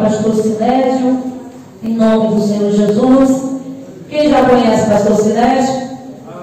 [0.00, 1.18] pastor Sinésio,
[1.82, 3.42] em nome do Senhor Jesus.
[4.08, 5.90] Quem já conhece pastor Sinésio?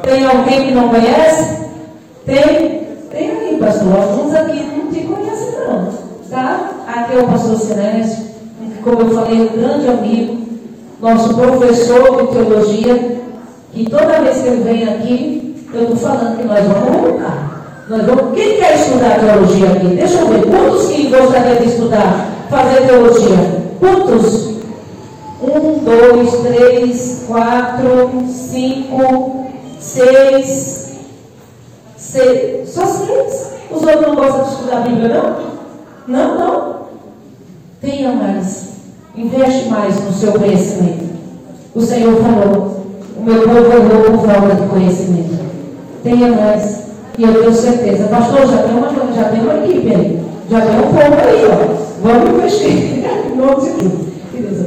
[0.04, 1.58] Tem alguém que não conhece?
[2.26, 2.88] Tem?
[3.12, 3.94] Tem aí, pastor.
[3.94, 5.90] Alguns aqui não te conhecem, não.
[6.30, 6.72] Tá?
[6.88, 8.26] Aqui é o pastor Sinésio,
[8.84, 10.38] como eu falei, um grande amigo,
[11.02, 13.18] nosso professor de teologia,
[13.74, 17.86] que toda vez que ele vem aqui, eu estou falando que nós vamos voltar.
[17.90, 18.36] Nós vamos...
[18.36, 19.88] Quem quer estudar teologia aqui?
[19.88, 20.46] Deixa eu ver.
[20.46, 23.62] Quantos que gostariam de estudar, fazer teologia?
[23.80, 24.48] Quantos?
[25.42, 29.46] Um, dois, três, quatro, cinco,
[29.80, 30.98] seis,
[31.96, 32.70] seis.
[32.70, 33.54] Só seis.
[33.70, 35.48] Os outros não gostam de estudar a Bíblia, não?
[36.08, 36.76] Não, não.
[37.82, 38.68] Tenha mais.
[39.16, 41.06] Investe mais no seu conhecimento.
[41.76, 42.86] O Senhor falou:
[43.18, 45.38] o meu povo louco por falta de conhecimento.
[46.04, 46.88] Tenha mais.
[47.18, 48.08] E eu tenho certeza.
[48.08, 50.28] Pastor, já tem uma, já tem uma equipe aí.
[50.50, 51.78] Já tem um povo aí, ó.
[52.02, 53.04] Vamos investir.
[53.28, 54.67] em nome de Deus.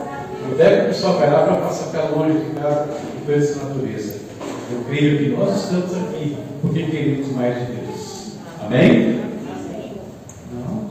[0.49, 2.87] Eu é que o pessoal vai lá para passar pelo longe de casa
[3.17, 4.19] e coisas dessa natureza?
[4.71, 8.31] Eu creio que nós estamos aqui porque queremos mais de Deus.
[8.65, 9.21] Amém?
[10.53, 10.89] Não?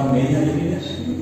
[0.00, 1.18] Amém Amém, negativa.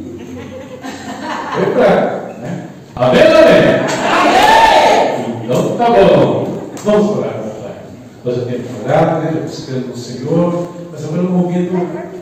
[1.54, 2.68] Foi claro, né?
[2.94, 3.66] Amém amém?
[4.12, 5.44] Amém!
[5.44, 6.70] Então tá bom.
[6.84, 7.76] Vamos orar, papai.
[8.24, 9.32] Nós já temos orado, né?
[9.34, 10.68] Já buscamos o Senhor.
[10.92, 11.72] Mas agora é um momento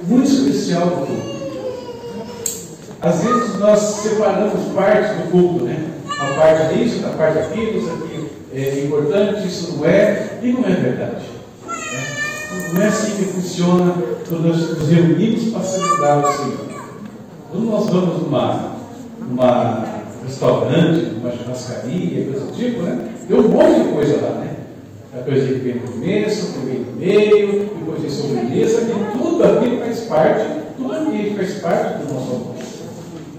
[0.06, 1.43] muito especial para todos.
[3.04, 5.90] Às vezes nós separamos partes do culto, né?
[6.08, 10.52] A parte é isso, parte daquilo, aquilo, isso aqui é importante, isso não é, e
[10.52, 11.24] não é verdade.
[11.66, 12.72] Né?
[12.72, 13.94] Não é assim que funciona
[14.26, 16.66] quando nós nos reunimos para celebrar o Senhor.
[17.50, 18.72] Quando nós vamos numa,
[19.20, 19.84] numa
[20.26, 23.08] restaurante, numa churrascaria, coisa do tipo, né?
[23.28, 24.56] Tem um monte de coisa lá, né?
[25.14, 29.44] A coisa que vem no começo, que vem no meio, depois tem sobremesa, que tudo
[29.44, 30.46] aquilo faz parte
[30.78, 32.73] do ambiente, faz parte do nosso almoço.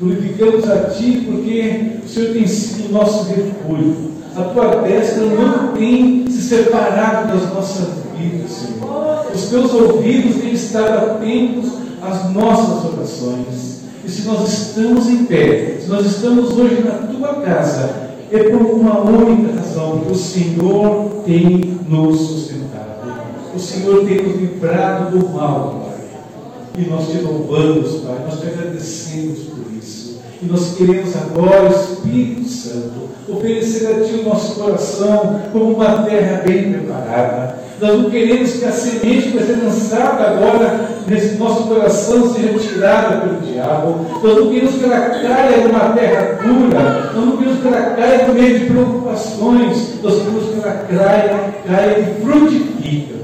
[0.00, 4.12] Glorificamos a Ti porque o Senhor tem sido o nosso refúgio.
[4.34, 9.26] A Tua destra não tem se separado das nossas vidas, Senhor.
[9.34, 13.80] Os Teus ouvidos têm estado atentos às nossas orações.
[14.02, 18.62] E se nós estamos em pé, se nós estamos hoje na Tua casa, é por
[18.62, 22.90] uma única razão, porque o Senhor tem nos sustentado.
[23.54, 26.00] O Senhor tem nos livrado do mal, Pai.
[26.78, 28.16] E nós te louvamos, Pai.
[28.24, 29.59] Nós te agradecemos isso.
[30.42, 36.42] E nós queremos agora, Espírito Santo, oferecer a Ti o nosso coração como uma terra
[36.46, 37.58] bem preparada.
[37.80, 42.58] Nós não queremos que a semente que vai ser lançada agora nesse nosso coração seja
[42.58, 44.06] tirada pelo diabo.
[44.22, 47.12] Nós não queremos que ela caia numa terra dura.
[47.14, 50.02] Nós não queremos que ela caia no meio de preocupações.
[50.02, 53.20] Nós queremos que ela caia, caia e frutifique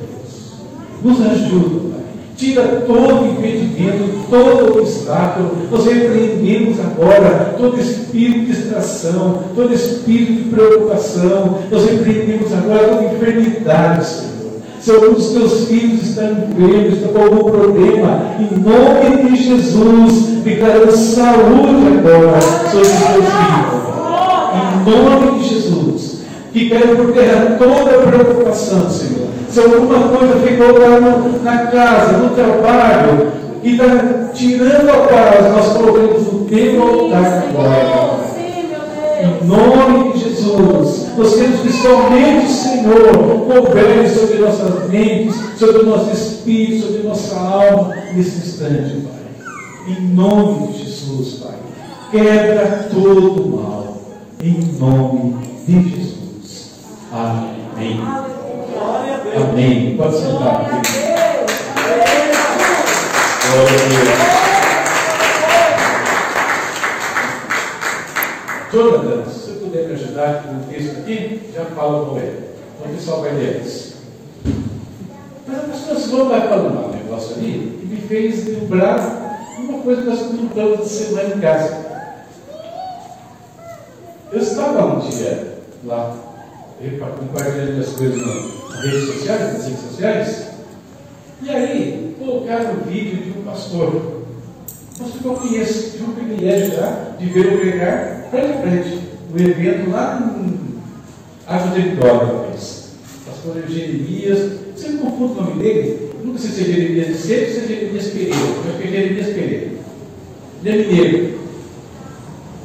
[1.02, 2.05] nos ajuda, Pai.
[2.36, 5.52] Tira todo impedimento, todo obstáculo.
[5.70, 11.60] Nós repreendemos agora todo espírito de distração, todo espírito de preocupação.
[11.70, 14.36] Nós repreendemos agora toda enfermidade, Senhor.
[14.80, 20.42] Se algum dos teus filhos está enfermo, está com algum problema, em nome de Jesus,
[20.44, 22.40] declaramos saúde agora
[22.70, 23.86] sobre os teus filhos.
[24.54, 25.55] Em nome de Jesus,
[26.56, 29.28] que caiu por terra toda a preocupação, Senhor.
[29.50, 33.30] Se alguma coisa ficou lá no, na casa, no trabalho,
[33.62, 38.20] e está tirando a paz, nós colocamos o teu altar agora.
[39.20, 45.82] Em nome de Jesus, nós queremos que somente o Senhor governe sobre nossas mentes, sobre
[45.82, 49.94] o nosso espírito, sobre nossa alma nesse instante, Pai.
[49.94, 51.58] Em nome de Jesus, Pai.
[52.10, 53.98] Quebra todo o mal.
[54.42, 55.36] Em nome
[55.68, 56.25] de Jesus.
[57.16, 57.98] Amém.
[59.34, 59.96] Amém.
[59.96, 60.82] Pode sentar.
[63.50, 64.36] Glória a Deus.
[68.70, 72.50] Jonathan, se você puder me ajudar com o texto aqui, já falo com ele.
[72.78, 73.96] Então o pessoal vai ler isso.
[75.46, 80.02] Mas a pastora Simone vai falando um negócio ali e me fez lembrar uma coisa
[80.02, 81.86] que nós comentamos de semana em casa.
[84.30, 86.25] Eu estava um dia lá,
[86.78, 90.46] compartilhando as coisas nas redes sociais, nas redes sociais,
[91.43, 94.23] e aí colocaram um vídeo de um pastor.
[94.94, 98.61] Um pastor que eu conheço, tive o privilégio já de ver o pregar frente a
[98.61, 99.00] frente,
[99.32, 100.58] no evento lá em
[101.46, 102.87] Água de Vitória, fez.
[103.26, 107.52] Pastor Jeremias, sempre confundo o nome dele, nunca sei se é Jeremias de Cedo ou
[107.52, 109.70] se é Jeremias Pereira, eu que é Jeremias Pereira.
[110.64, 111.37] Ele é mineiro.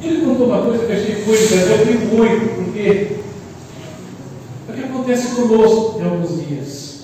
[0.02, 3.22] Ele contou uma coisa que eu achei coisa, eu vi muito, porque
[4.72, 7.02] o que acontece conosco em alguns dias.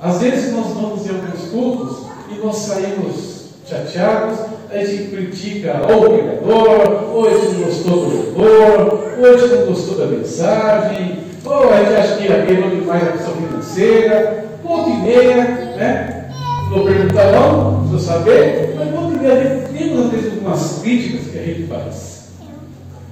[0.00, 4.38] Às vezes nós vamos em alguns cultos e nós saímos chateados,
[4.70, 9.66] a gente critica ou o pregador, ou gente não gostou do louvor, ou gente não
[9.66, 14.96] gostou da mensagem, ou a gente acha que apelou demais a questão financeira, volta e
[14.98, 15.44] meia,
[15.76, 16.30] né?
[16.64, 21.26] Não vou perguntar não, precisa saber, mas volta e meia temos às vezes algumas críticas
[21.28, 22.20] que a gente faz.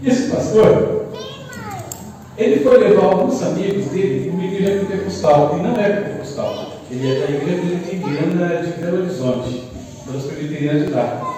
[0.03, 1.07] E esse pastor,
[2.39, 6.73] ele foi levar alguns amigos dele uma igreja pentecostal, e não é pentecostal.
[6.89, 9.65] Ele é da igreja presbiteriana de Belo Horizonte,
[10.07, 11.35] das presbiterianas de lá.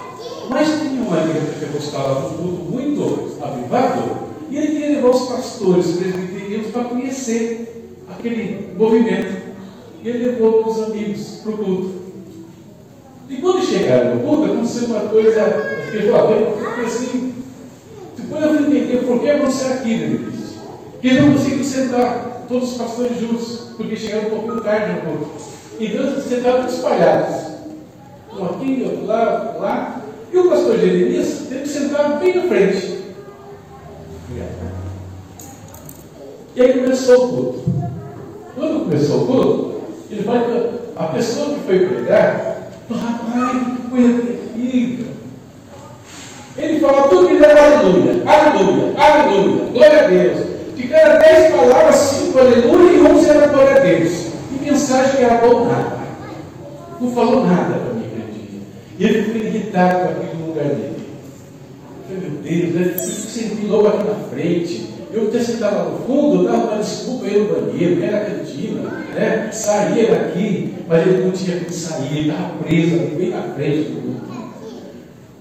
[0.50, 5.28] Mas tinha uma igreja pentecostal lá um culto muito avivado, e ele queria levar os
[5.28, 9.40] pastores presbiterianos para conhecer aquele movimento.
[10.02, 12.00] E ele levou os amigos para o culto.
[13.28, 15.40] E quando chegaram no culto, aconteceu uma coisa,
[15.94, 17.34] eu assim,
[18.16, 20.29] depois eu fui entender por que você aqui, ele disse.
[21.00, 25.30] Que não conseguiu sentar todos os pastores juntos, porque chegaram um pouquinho tarde no culto.
[25.80, 27.50] Então eles sentaram espalhados.
[28.36, 30.02] Um aqui, outro lá, outro lá.
[30.32, 33.00] E o pastor Jeremias teve que sentar bem na frente.
[36.54, 37.64] E aí começou o culto.
[38.54, 39.80] Quando começou o culto,
[40.10, 40.38] ele vai
[40.96, 45.06] a pessoa que foi pregar, rapaz, que coisa terrível.
[46.58, 50.49] Ele fala tudo que dá aleluia, aleluia, aleluia, glória a Deus.
[50.80, 54.28] De cada dez palavras, cinco aleluia e onze era glória a Deus.
[54.50, 56.00] E mensagem que era bom nada.
[56.98, 58.60] Não falou nada para mim aquele dia.
[58.98, 60.96] E ele ficou irritado com aquilo no lugar dele.
[62.08, 64.90] Eu falei, meu Deus, eu senti logo aqui na frente.
[65.12, 68.82] Eu até sentado lá no fundo, eu dava uma desculpa aí no banheiro, era cantina,
[69.14, 69.50] né?
[69.52, 73.90] saía daqui, mas ele não tinha como sair, ele estava preso ali, bem na frente
[73.90, 74.20] do grupo.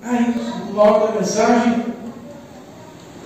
[0.01, 0.33] Aí,
[0.75, 1.85] hora da mensagem,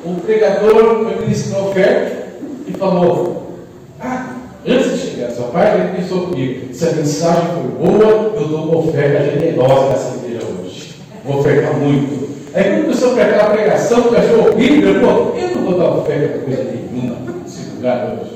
[0.06, 2.28] o pregador foi ministrar a oferta
[2.68, 3.58] e falou:
[4.00, 4.36] Ah,
[4.68, 8.64] antes de chegar essa parte, ele pensou comigo: se a mensagem foi boa, eu dou
[8.64, 10.96] uma oferta generosa nessa igreja hoje.
[11.26, 12.34] Vou ofertar muito.
[12.54, 15.98] Aí quando começou para aquela pregação, que achou horrível, ele falou, eu não vou dar
[15.98, 18.32] oferta para coisa nenhuma nesse lugar hoje.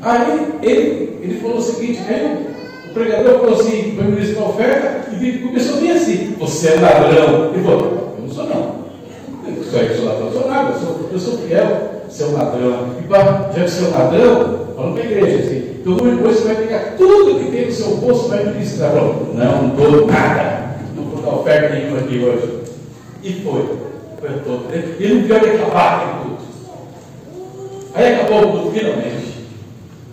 [0.00, 2.46] Aí ele, ele falou o seguinte, aí
[2.88, 6.80] o pregador falou assim, foi ministrar a oferta, e começou a vir assim, você é
[6.80, 7.52] ladrão.
[7.52, 8.82] Ele falou, eu não sou não.
[9.46, 10.72] Eu sou, eu sou ladrão, eu sou nada,
[11.12, 12.88] eu sou, fiel, é um ladrão.
[12.98, 16.44] E já que você é um ladrão, falando para a igreja assim, então depois você
[16.44, 18.92] vai pegar tudo que tem no seu bolso e vai ministrar.
[18.92, 22.62] Falou, não, não dou nada, não vou dar oferta nenhuma aqui hoje.
[23.22, 23.68] E foi.
[24.20, 24.66] Foi todo.
[24.72, 26.42] Ele não queria acabar aquele culto.
[27.94, 29.32] Aí acabou o culto finalmente.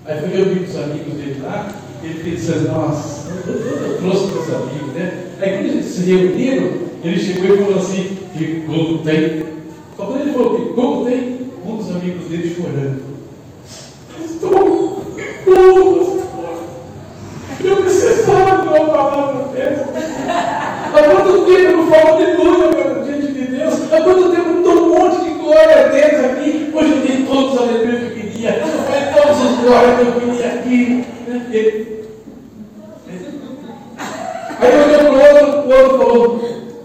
[0.06, 1.72] Aí foi eu vi com os amigos dele lá,
[2.03, 5.25] ele disse assim, nossa, eu trouxe para os amigos, né?
[5.39, 6.72] Aí quando eles se reuniram,
[7.03, 9.59] ele chegou e falou assim, que culto tem?
[12.30, 13.02] Dele chorando.
[14.24, 15.04] Estou
[15.44, 16.22] culto,
[17.64, 19.90] eu precisava de uma palavra dessa.
[20.30, 23.92] Há quanto tempo eu falo de aleluia diante de Deus?
[23.92, 26.72] Há quanto tempo eu dou um monte de glória a Deus aqui?
[26.72, 28.50] Hoje eu tenho todos os aleluia que eu queria.
[28.58, 28.68] Eu
[29.14, 31.06] todos os glórias que eu queria aqui.
[31.52, 32.00] Ele...
[34.60, 36.26] Aí eu olhei para o outro, o outro falou,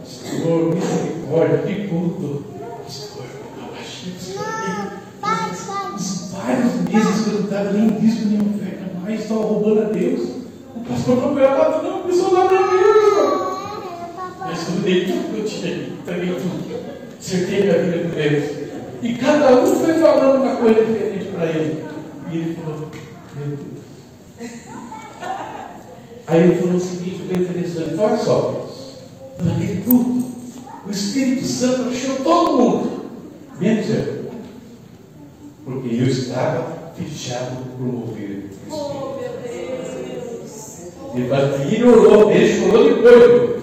[0.05, 2.45] Senhor, misericórdia, que culto.
[2.89, 3.27] Senhor,
[3.63, 4.55] abaixei isso aqui.
[7.66, 10.21] Além disso, nem oferta mais, estava roubando a Deus.
[10.75, 13.04] O pastor foi para não, a dar para Deus.
[14.40, 16.85] Mas quando dei tudo que eu tinha, entreguei tudo.
[17.21, 18.44] Certei minha vida com Deus.
[19.02, 21.85] E cada um foi falando uma coisa diferente para ele.
[22.30, 22.90] E ele falou,
[23.37, 23.75] meu Deus.
[26.26, 28.66] Aí ele falou o seguinte, bem interessante, olha só,
[29.42, 30.25] naquele culto,
[30.87, 33.04] o Espírito Santo encheu todo mundo,
[33.61, 34.25] menos eu.
[35.66, 39.55] Porque eu estava fechado por mover o Oh, meu Deus.
[41.15, 43.63] Ele, ele orou, ele chorou depois.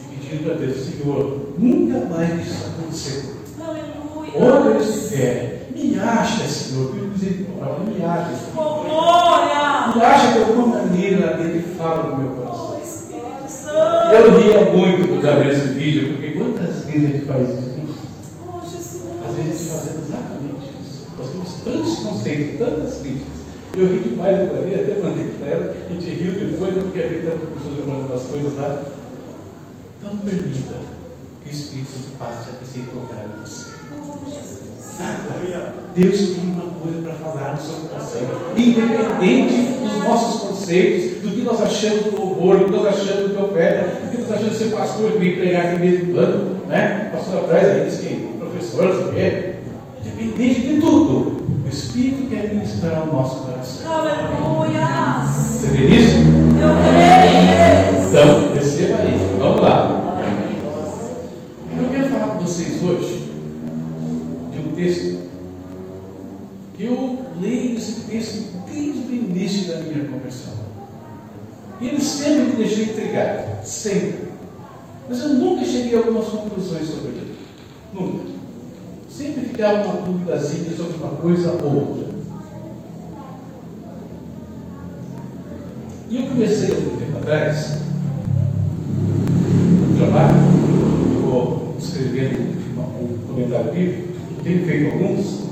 [0.00, 3.34] E pedindo para Deus, Senhor, nunca mais isso acontecer.
[3.60, 4.32] Aleluia.
[4.36, 8.30] Onde eu estiver, me acha, Senhor, por misericórdia, me acha.
[8.56, 9.94] Oh, glória.
[9.96, 12.76] Me acha de alguma maneira lá dentro e fala no meu coração.
[12.78, 14.14] Oh, Espírito E Santo.
[14.14, 17.70] eu ria muito por causa desse vídeo, porque quantas vezes a gente faz isso?
[18.46, 19.02] Oh, Jesus.
[19.28, 21.06] Às vezes fazemos exatamente isso.
[21.18, 23.36] Nós temos tantos conceitos, tantas críticas.
[23.76, 27.08] Eu ri demais do Maria, até mandei para ela, a gente riu depois, não quer
[27.10, 28.82] ver tantas pessoas lembrando das coisas lá.
[30.00, 30.76] Então permita
[31.44, 33.76] que o Espírito passe a se encontrar em você.
[34.98, 35.74] Nada.
[35.94, 38.20] Deus tem uma coisa para falar no seu coração.
[38.56, 43.44] Independente dos nossos conceitos, do que nós achamos do louvor, do que nós achamos do
[43.44, 47.10] oferta, do que nós achamos de ser pastor que vem pregar aqui mesmo plano, né?
[47.12, 49.56] Pastor atrás aí disse que professor, sabe?
[50.00, 51.35] Independente de tudo,
[51.66, 53.92] o Espírito quer ministrar ao nosso coração.
[53.92, 55.26] Aleluia.
[55.26, 56.16] Você vê isso?
[56.62, 58.08] Eu creio.
[58.08, 59.36] Então, receba aí.
[59.36, 60.02] Vamos lá.
[61.76, 63.32] Eu quero falar com vocês hoje
[64.52, 65.26] de um texto
[66.76, 70.54] que eu leio esse texto desde o início da minha conversão.
[71.80, 74.28] E ele sempre me deixou intrigado, sempre.
[75.08, 77.36] Mas eu nunca cheguei a algumas conclusões sobre ele.
[77.92, 78.25] Nunca.
[79.36, 82.06] Sempre ficava uma dúvidazinha sobre uma coisa ou outra.
[86.08, 87.82] E eu comecei um tempo atrás
[88.88, 90.36] um trabalho,
[91.12, 92.56] estou escrevendo
[92.98, 95.44] um comentário bíblico, tenho feito alguns.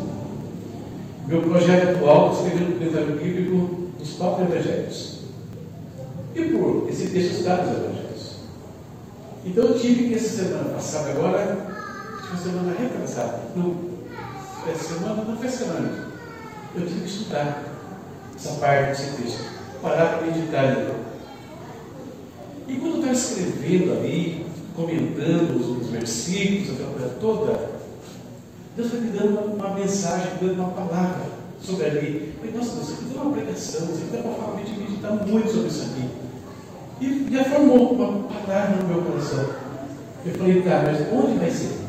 [1.28, 5.18] Meu projeto atual é escrever um comentário bíblico dos quatro evangelhos.
[6.34, 8.36] E por esse texto está nos evangelhos.
[9.44, 11.73] Então eu tive que essa semana passada agora,
[12.34, 13.76] foi semana retrasada, não,
[14.68, 16.08] essa semana, não foi semana,
[16.74, 17.62] eu tive que estudar
[18.34, 19.44] essa parte desse texto,
[19.80, 20.94] parar para meditar nele.
[22.66, 27.70] E quando eu estava escrevendo ali, comentando os, os versículos, aquela coisa toda,
[28.76, 31.26] Deus foi me dando uma, uma mensagem, me dando uma palavra
[31.60, 32.34] sobre ali.
[32.34, 35.12] Eu falei, nossa, Deus, aqui é uma pregação, isso aqui dá para falar, gente meditar
[35.12, 36.08] muito sobre isso aqui.
[37.00, 39.44] E já formou uma palavra no meu coração.
[40.26, 41.83] Eu falei, tá, mas onde vai ser?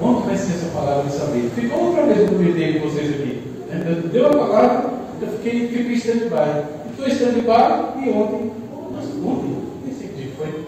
[0.00, 1.50] Vai ser essa palavra de saber?
[1.54, 3.42] Ficou outra vez que eu comentei com vocês aqui.
[3.70, 4.90] Eu deu a palavra,
[5.22, 6.64] eu fiquei, fiquei stand-by.
[6.90, 8.52] Estou stand-by e ontem,
[8.92, 10.64] nossa, ontem, nem sei que dia foi.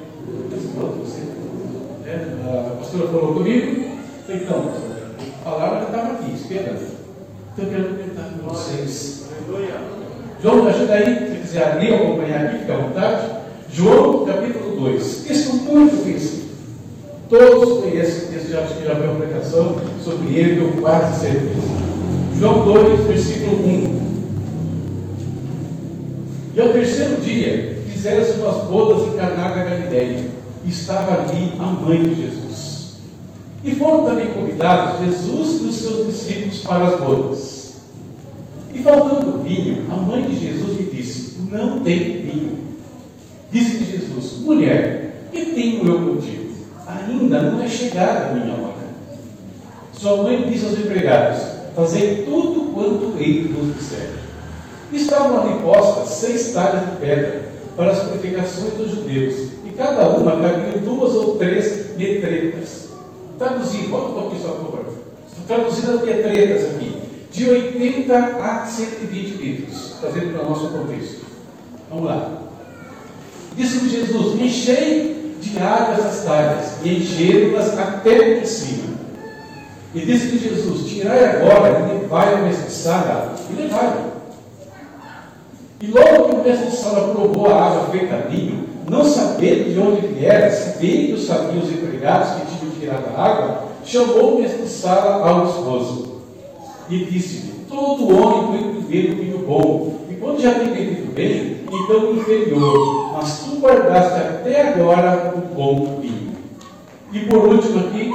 [1.01, 1.23] Você.
[2.07, 3.85] É, a pastora falou comigo,
[4.29, 5.11] então, pastora,
[5.45, 6.87] a palavra estava aqui, esperando.
[7.53, 9.27] Então eu quero comentar com vocês.
[10.43, 13.31] João, me ajuda aí, se quiser abrir ou acompanhar aqui, fica à vontade.
[13.73, 15.25] João, capítulo 2.
[15.27, 16.46] Texto muito conhecido.
[17.29, 21.87] Todos conhecem o texto, que já viu a pregação sobre ele, eu quase certeza.
[22.39, 24.07] João 2, versículo 1.
[26.55, 30.37] E ao terceiro dia, fizeram-se umas bodas em Caná da Galileia.
[30.65, 32.95] E estava ali a mãe de Jesus.
[33.65, 37.75] E foram também convidados Jesus e os seus discípulos para as bodas.
[38.73, 42.59] E faltando vinho, a mãe de Jesus lhe disse: Não tem vinho.
[43.51, 46.36] Disse-lhe Jesus: Mulher, que tenho eu contigo?
[47.07, 48.75] Ainda não é chegada a minha hora.
[49.93, 51.41] Sua mãe disse aos empregados:
[51.75, 54.11] Fazei tudo quanto ele vos disser.
[54.93, 57.47] Estavam ali postas seis talhas de pedra
[57.77, 62.89] para as purificações dos judeus, e cada uma cabia duas ou três metretas.
[63.39, 64.95] Traduzindo, volta um pouquinho só, por favor.
[65.47, 66.97] Traduzindo as metretas aqui
[67.31, 71.27] de 80 a 120 litros, trazendo para o nosso contexto.
[71.91, 72.43] Vamos lá.
[73.57, 75.26] Disse-me Jesus: Enchei
[75.59, 78.95] água essas talhas, e encheram-nas até por cima.
[79.95, 84.05] E disse-lhe Jesus: Tirai agora e levai ao mestre sala, e levai.
[85.81, 90.07] E logo que o mestre sala provou a água feita vinho, não sabendo de onde
[90.07, 94.41] viera, se bem que os sabiam os empregados que tinham tirado a água, chamou o
[94.41, 96.17] mestre sala ao esposo
[96.89, 102.11] e disse-lhe: Todo homem que o vinho bom, e quando já tem bebido bem, então
[102.11, 106.37] o inferior, mas tu guardaste até agora o bom vinho.
[107.13, 108.13] E por último aqui,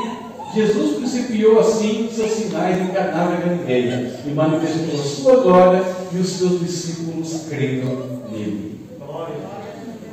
[0.53, 6.17] Jesus principiou assim seus sinais em Caná da Galileia e manifestou a sua glória e
[6.17, 8.81] os seus discípulos creram nele.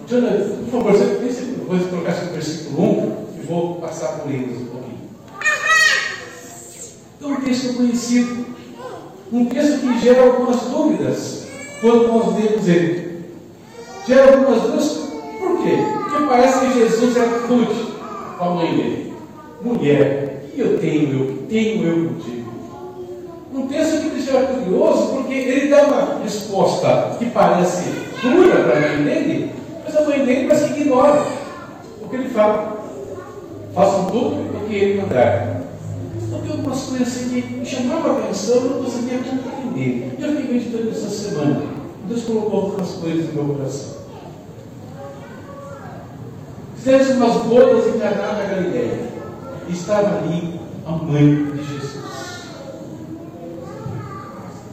[0.09, 2.83] Jonathan, por favor, você depois colocar esse versículo
[3.37, 4.99] 1 e vou passar por eles um pouquinho.
[7.18, 8.47] Então, um texto conhecido,
[9.30, 11.47] um texto que gera algumas dúvidas
[11.83, 13.08] quando nós lemos ele.
[14.09, 14.88] Gera algumas dúvidas,
[15.38, 15.77] por quê?
[15.93, 17.93] Porque parece que Jesus era rude
[18.38, 19.15] com a mãe dele.
[19.61, 22.50] Mulher, eu tenho eu, tenho eu contigo.
[23.55, 27.91] Um texto que deixa curioso, porque ele dá uma resposta que parece
[28.23, 29.53] dura para a mãe dele,
[29.85, 31.27] mas a mãe dele parece que ignora
[32.00, 32.79] o que ele fala.
[33.75, 35.65] Façam tudo o que ele mandar.
[36.23, 40.17] Então tem algumas coisas assim que me chamavam a atenção eu não conseguia compreender.
[40.19, 41.62] E eu fiquei meditando essa semana.
[42.09, 43.98] Deus colocou algumas coisas no meu coração.
[46.78, 49.08] Fizemos umas bodas em Caná da Galileia.
[49.68, 52.44] Estava ali a mãe de Jesus.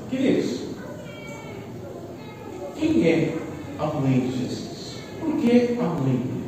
[0.09, 0.59] Queridos,
[2.75, 3.35] quem é
[3.79, 4.97] a mãe de Jesus?
[5.19, 6.45] Por que a mãe dele?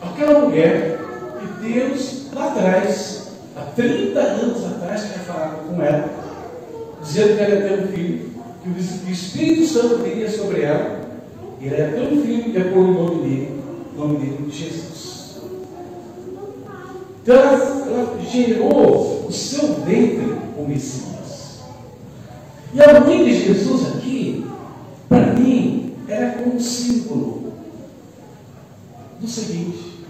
[0.00, 0.98] Aquela mulher
[1.40, 6.08] que Deus lá atrás, há 30 anos atrás, tinha falado com ela,
[7.02, 8.30] dizendo que ela ia ter um filho,
[8.62, 11.00] que o Espírito Santo viria sobre ela,
[11.60, 13.62] e ela ia ter um filho que ia pôr o nome dele,
[13.94, 15.40] o nome dele Jesus.
[17.22, 21.60] Então ela, ela gerou o seu ventre o Messias.
[22.72, 24.46] E a mãe de Jesus aqui,
[25.08, 27.52] para mim, era como um símbolo
[29.20, 30.04] do seguinte: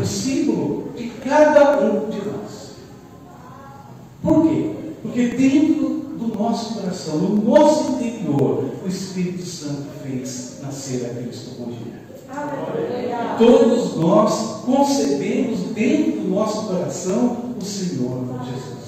[0.00, 2.70] o símbolo de cada um de nós.
[4.22, 4.70] Por quê?
[5.02, 5.88] Porque dentro
[6.18, 12.00] do nosso coração, no nosso interior, o Espírito Santo fez nascer a Cristo com dia.
[13.38, 18.80] Todos nós concebemos dentro do nosso coração o Senhor Jesus.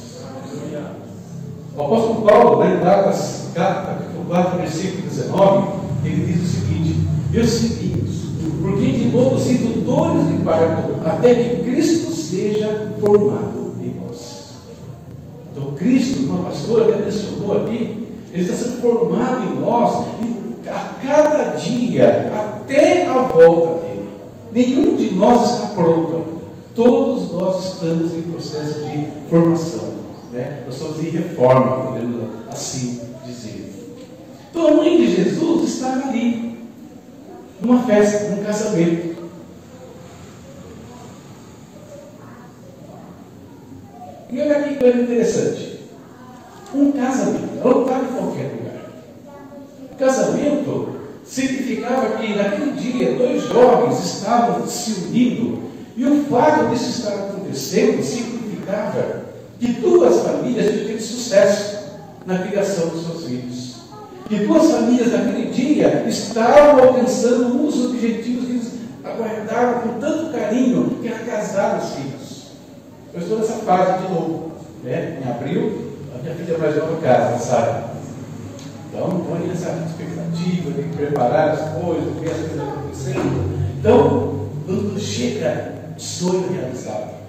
[1.76, 5.68] O apóstolo Paulo, lá em Gálatas, capítulo 4, versículo 19,
[6.04, 6.96] ele diz o seguinte:
[7.30, 8.22] Meus filhinhos,
[8.62, 14.52] porque de novo sinto dores de parto, até que Cristo seja formado em vós.
[15.50, 20.06] Então, Cristo, como a pastora até mencionou aqui, ele está sendo formado em nós
[20.66, 24.08] a cada dia, até a volta dele.
[24.50, 26.22] Nenhum de nós está pronto.
[26.74, 29.92] Todos nós estamos em processo de formação.
[30.32, 30.62] Né?
[30.64, 33.70] Nós estamos em reforma, podemos assim dizer.
[34.50, 36.58] Então a mãe de Jesus estava ali,
[37.60, 39.12] numa festa, num casamento.
[44.30, 45.80] E olha aqui que coisa interessante.
[46.74, 48.72] Um casamento, ela não estava em qualquer lugar.
[49.98, 55.60] Casamento significava que naquele dia dois jovens estavam se unindo,
[55.94, 59.21] e o fato disso estar acontecendo significava
[61.02, 61.78] tido sucesso
[62.24, 63.72] na criação dos seus filhos.
[64.28, 68.72] Que duas famílias naquele dia estavam alcançando os objetivos que eles
[69.04, 72.42] aguardavam com tanto carinho, que era casar os filhos.
[73.12, 74.52] Eu estou nessa fase de novo.
[74.82, 75.20] Né?
[75.22, 77.92] Em abril, a minha filha mais nova casa, sabe?
[78.88, 83.76] Então, estou nessa expectativa, tem que preparar as coisas, ver as coisas acontecendo.
[83.78, 87.21] Então, quando chega, sonho realizado.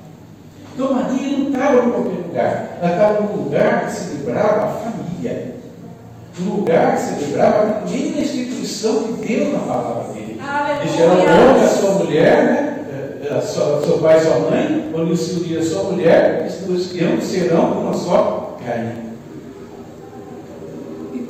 [0.74, 5.56] Então Maria não estava em qualquer lugar, ela estava num lugar que celebrava a família,
[6.40, 10.42] num lugar que celebrava a primeira instituição que Deus na palavra dele.
[10.82, 12.70] Ele gerou nome a sua mulher, né?
[13.30, 17.24] A sua, seu pai e sua mãe, quando se unir a sua mulher, esses dois
[17.24, 19.13] serão uma só carne.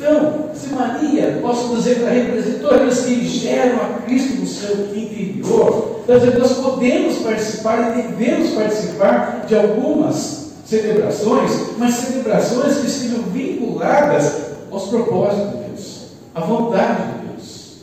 [0.06, 4.94] Então, se Maria, posso dizer que ela representou aqueles que geram a Cristo no seu
[4.94, 13.24] interior, então, nós podemos participar e devemos participar de algumas celebrações, mas celebrações que estejam
[13.32, 16.02] vinculadas aos propósitos de Deus,
[16.36, 17.78] à vontade de Deus.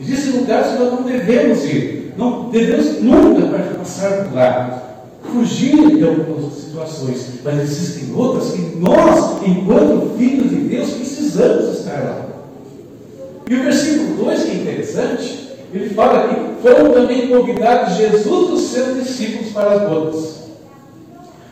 [0.00, 3.46] Existem lugares que nós não devemos ir, não devemos nunca
[3.78, 4.93] passar por lá,
[5.34, 12.00] fugir de algumas situações, mas existem outras que nós, enquanto filhos de Deus, precisamos estar
[12.00, 12.26] lá.
[13.48, 18.52] E o versículo 2, que é interessante, ele fala que foram também convidados Jesus e
[18.52, 20.44] os seus discípulos para as bodas.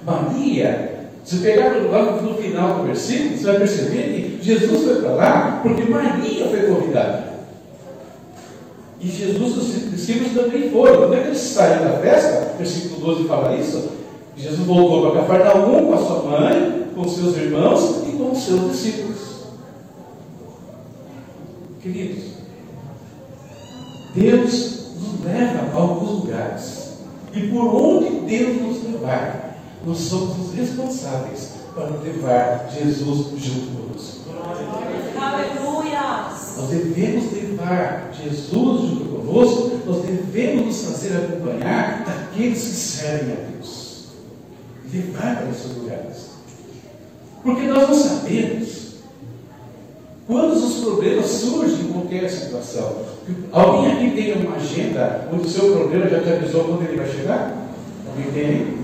[0.06, 0.92] Maria,
[1.24, 5.60] se pegar lá no final do versículo, você vai perceber que Jesus foi para lá
[5.62, 7.31] porque Maria foi convidada.
[9.02, 10.98] E Jesus e os discípulos também foram.
[10.98, 13.90] Quando é que eles saíram da festa, versículo 12 fala isso,
[14.36, 18.70] Jesus voltou para Cafarnaum com a sua mãe, com seus irmãos e com os seus
[18.70, 19.18] discípulos.
[21.82, 22.24] Queridos,
[24.14, 26.92] Deus nos leva a alguns lugares.
[27.34, 34.91] E por onde Deus nos levar, nós somos os responsáveis para levar Jesus junto conosco.
[36.56, 43.50] Nós devemos levar Jesus junto conosco, nós devemos nos fazer acompanhar daqueles que servem a
[43.50, 44.06] Deus.
[44.92, 46.30] Levar para esses lugares.
[47.42, 48.82] Porque nós não sabemos
[50.26, 52.96] quando os problemas surgem em qualquer situação.
[53.50, 57.08] Alguém aqui tem uma agenda onde o seu problema já te avisou quando ele vai
[57.08, 57.56] chegar?
[58.06, 58.82] Alguém tem?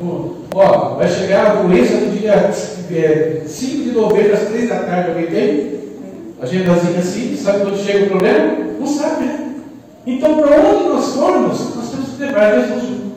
[0.00, 4.82] Ó, Ó, vai chegar a doença no dia é, 5 de novembro, às 3 da
[4.82, 5.78] tarde, alguém tem?
[6.40, 8.54] Agendazinha assim, sabe quando chega o problema?
[8.78, 9.54] Não sabe, né?
[10.06, 13.08] Então, para onde nós formos, nós temos que levar Jesus junto.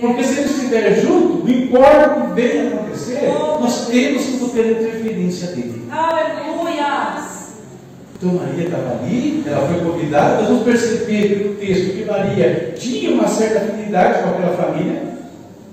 [0.00, 3.28] Porque se ele estiver junto, não importa o que venha acontecer,
[3.60, 5.82] nós temos que ter interferência dele.
[5.90, 6.50] Aleluia.
[8.22, 13.12] Então Maria estava ali, ela foi convidada, nós vamos perceber pelo texto que Maria tinha
[13.12, 15.02] uma certa afinidade com aquela família.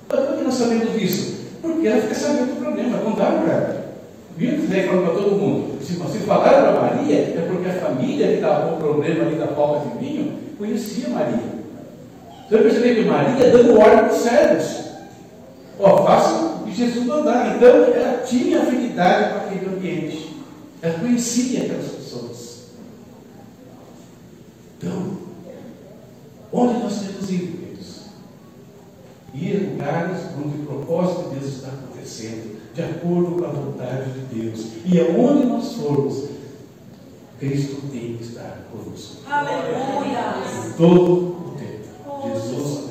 [0.07, 1.41] Por que nós sabemos disso?
[1.61, 3.86] Porque ela fica sabendo do problema, contaram para ela.
[4.37, 5.83] Viu que falando para todo mundo?
[5.83, 9.35] Se vocês falaram para Maria, é porque a família que estava com o problema ali
[9.35, 11.57] da falta de vinho conhecia Maria.
[12.47, 14.87] Você vai perceber que Maria dando ordem para os servos.
[15.79, 17.55] Ó, o que Jesus mandar.
[17.55, 20.35] Então, ela tinha afinidade com aquele ambiente.
[20.83, 22.65] Ela conhecia aquelas pessoas.
[24.77, 25.17] Então,
[26.53, 28.01] onde nós temos ido, queridos?
[29.33, 31.69] Ir a lugares onde o propósito de Deus está
[32.07, 34.65] acontecendo, de acordo com a vontade de Deus.
[34.85, 36.23] E aonde nós formos,
[37.39, 39.17] Cristo tem que estar conosco.
[39.29, 40.43] Aleluia.
[40.77, 42.27] Todo o tempo.
[42.33, 42.89] Jesus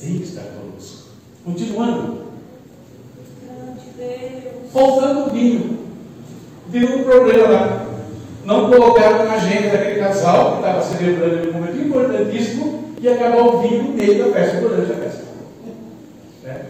[0.00, 1.08] tem que estar conosco.
[1.44, 2.22] Continuando.
[4.72, 5.78] Faltando vinho.
[6.68, 7.86] Deu um problema lá.
[8.44, 13.60] Não colocaram na agenda daquele casal que estava celebrando um momento importantíssimo e acabar o
[13.60, 15.24] vinho no meio da festa, durante a festa.
[16.42, 16.66] Certo?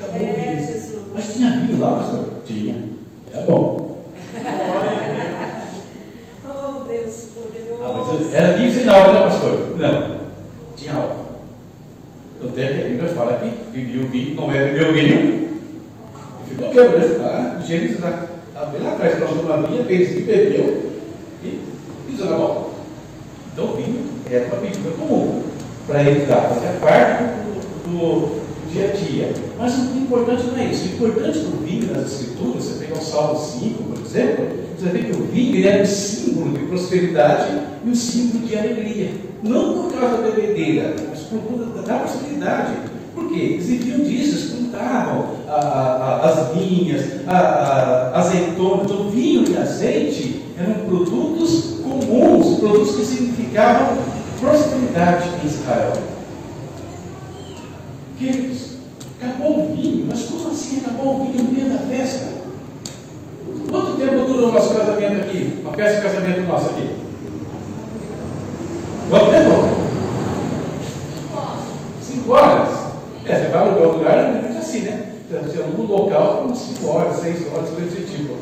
[0.00, 0.66] Acabou o É, vinho.
[0.66, 1.02] Jesus.
[1.12, 2.24] Mas tinha vinho lá, pastor?
[2.46, 2.76] Tinha.
[3.32, 3.98] É bom.
[6.46, 7.28] Oh, Deus
[7.82, 8.20] Ah, poderoso.
[8.22, 9.76] mas era vinho sem álcool, né, pastor?
[9.76, 10.16] Não.
[10.76, 11.24] Tinha álcool.
[12.40, 15.58] Tanto é que a Bíblia fala que bebi o vinho, não é beber o vinho.
[16.46, 17.16] E ficou né?
[17.20, 20.92] Ah, Gênesis lá, lá bem lá atrás, nós uma vinha, fez e bebeu
[21.42, 21.60] e
[22.06, 22.70] pisou na bola.
[23.52, 25.42] Então o vinho é uma bebida comum
[25.86, 28.43] para ele dar, fazer parte do, do
[28.74, 29.32] dia a dia.
[29.58, 30.84] Mas o importante não é isso.
[30.84, 34.98] O importante do vinho nas escrituras, você pegar o Salmo 5, por exemplo, você vê
[35.04, 39.10] que o vinho era um símbolo de prosperidade e um símbolo de alegria.
[39.42, 42.72] Não por causa da bebedeira, mas por conta da prosperidade.
[43.14, 43.40] Por quê?
[43.40, 47.04] Eles viviam disso, plantavam as vinhas,
[48.12, 53.98] azeitonas, o vinho e azeite eram produtos comuns, produtos que significavam
[54.40, 55.92] prosperidade em Israel.
[58.18, 58.70] Queridos,
[59.20, 62.34] acabou o vinho, mas como assim acabou o vinho no meio da festa?
[63.70, 65.58] Quanto tempo durou o nosso casamento aqui?
[65.62, 66.90] Uma festa de casamento nossa aqui?
[69.10, 69.84] Quanto tempo?
[72.00, 72.84] Cinco horas?
[73.26, 75.14] É, você vai alugar um lugar, é assim, né?
[75.26, 78.34] Então, Você um local com cinco horas, seis horas, coisa desse tipo.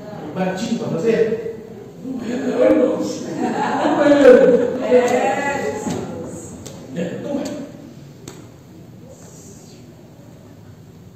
[0.00, 1.66] É baratinho para fazer?
[2.04, 3.22] Não é, não, irmãos.
[3.22, 4.94] Não é.
[4.94, 6.52] É, Jesus.
[6.96, 7.44] É, não é.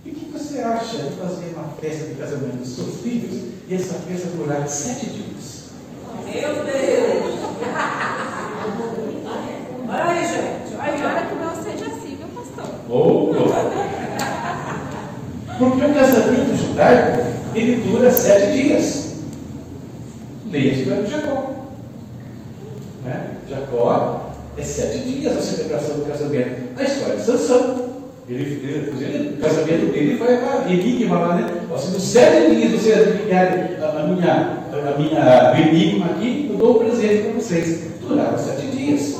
[0.04, 3.74] E o que você acha de fazer uma festa de casamento dos seus filhos e
[3.74, 3.94] essa
[4.68, 5.64] sete dias?
[6.24, 7.34] Meu Deus.
[9.88, 10.74] Olha aí, gente.
[10.78, 12.66] Olha que não seja assim, viu, pastor?
[12.88, 13.34] Ou
[15.58, 19.14] Porque o casamento judaico, ele dura sete dias.
[20.50, 21.54] Leia a história de Jacó.
[23.04, 23.30] Né?
[23.48, 26.78] Jacó é sete dias a celebração do casamento.
[26.78, 27.94] A história de Sansão.
[28.26, 31.46] Ele, ele, o casamento dele foi uma enigma lá, né?
[31.70, 34.53] Nos sete dias vocês adivinharem a, a minha,
[34.98, 37.80] minha enigma aqui, eu dou um presente para vocês.
[38.00, 39.16] Duraram sete dias.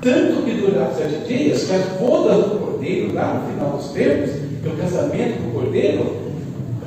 [0.00, 4.30] Tanto que duraram sete dias que as bodas do cordeiro, lá no final dos tempos,
[4.30, 6.16] que é o casamento do cordeiro,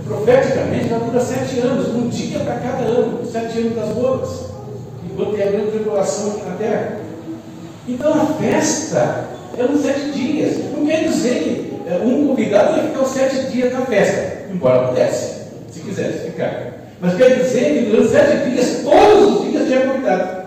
[0.05, 4.45] profeticamente ela dura sete anos, um dia para cada ano, sete anos das bodas,
[5.05, 6.97] enquanto tem a grande tribulação aqui na terra.
[7.87, 10.57] Então a festa eram sete dias.
[10.75, 14.87] Não quer dizer que é, um convidado ia ficar os sete dias na festa, embora
[14.89, 16.80] pudesse, se quisesse ficar.
[17.01, 20.41] Mas quer dizer que durante sete dias, todos os dias, tinha convidado.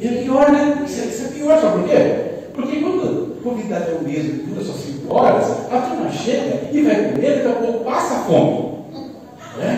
[0.00, 0.82] E é pior, né?
[0.86, 2.14] Isso é, isso é pior, sabe por quê?
[2.54, 6.70] Porque quando o convidado é o mesmo e dura só cinco horas, a turma chega
[6.72, 8.78] e vai comer, daqui a pouco passa fome.
[9.58, 9.76] Né?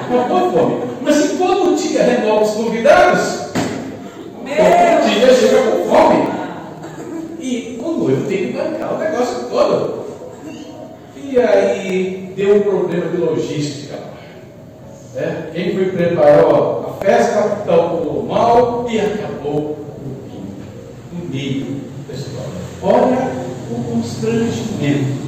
[0.00, 0.82] É passa a fome.
[1.02, 6.28] Mas se todo dia renova os convidados, todo dia chega com fome.
[7.38, 10.04] E o noivo tem que bancar o negócio todo.
[11.22, 13.85] E aí deu um problema de logística.
[15.66, 19.76] Quem foi preparou a festa calculou mal e acabou
[21.12, 22.52] no meio da história.
[22.80, 23.32] Olha
[23.68, 25.26] o constrangimento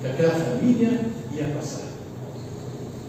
[0.00, 1.00] que aquela família
[1.36, 1.88] ia passar.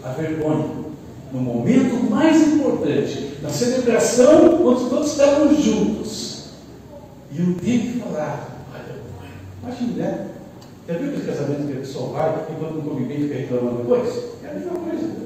[0.04, 0.84] A vergonha.
[1.32, 6.50] No momento mais importante, na celebração, onde todos estavam juntos.
[7.32, 9.00] E eu tenho que falar, olha,
[9.62, 10.33] imagina, né?
[10.86, 13.78] Já viu aquele casamento que a pessoa vai e quando não come bem fica reclamando
[13.78, 14.22] depois?
[14.44, 15.24] É a mesma coisa.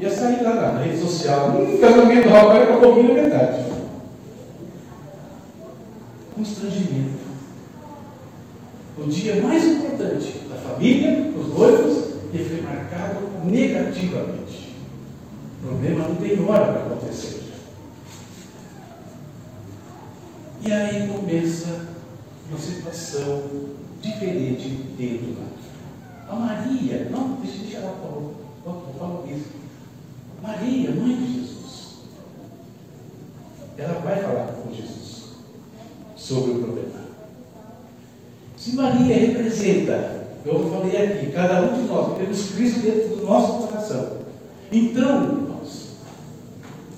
[0.00, 3.64] Ia sair lá na rede social, um casamento do rapaz com a pouquinho na metade.
[6.34, 7.18] Constrangimento.
[8.98, 14.76] O dia mais importante da família, dos noivos, ele foi marcado negativamente.
[15.62, 17.44] O problema não tem hora para acontecer.
[20.60, 21.97] E aí começa
[22.48, 23.42] uma situação
[24.00, 25.46] diferente dentro lá.
[26.30, 29.48] A Maria, não, deixa, deixa ela falar, fala isso.
[30.42, 31.94] Maria, mãe de Jesus,
[33.76, 35.30] ela vai falar com Jesus
[36.16, 36.98] sobre o problema.
[38.56, 43.66] Se Maria representa, eu falei aqui, cada um de nós temos Cristo dentro do nosso
[43.66, 44.18] coração.
[44.70, 45.96] Então, irmãos,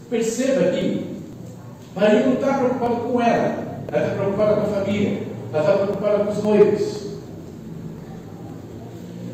[0.09, 1.07] perceba que
[1.95, 6.33] Maria não está preocupada com ela, ela está preocupada com a família, está preocupada com
[6.33, 7.01] os noivos.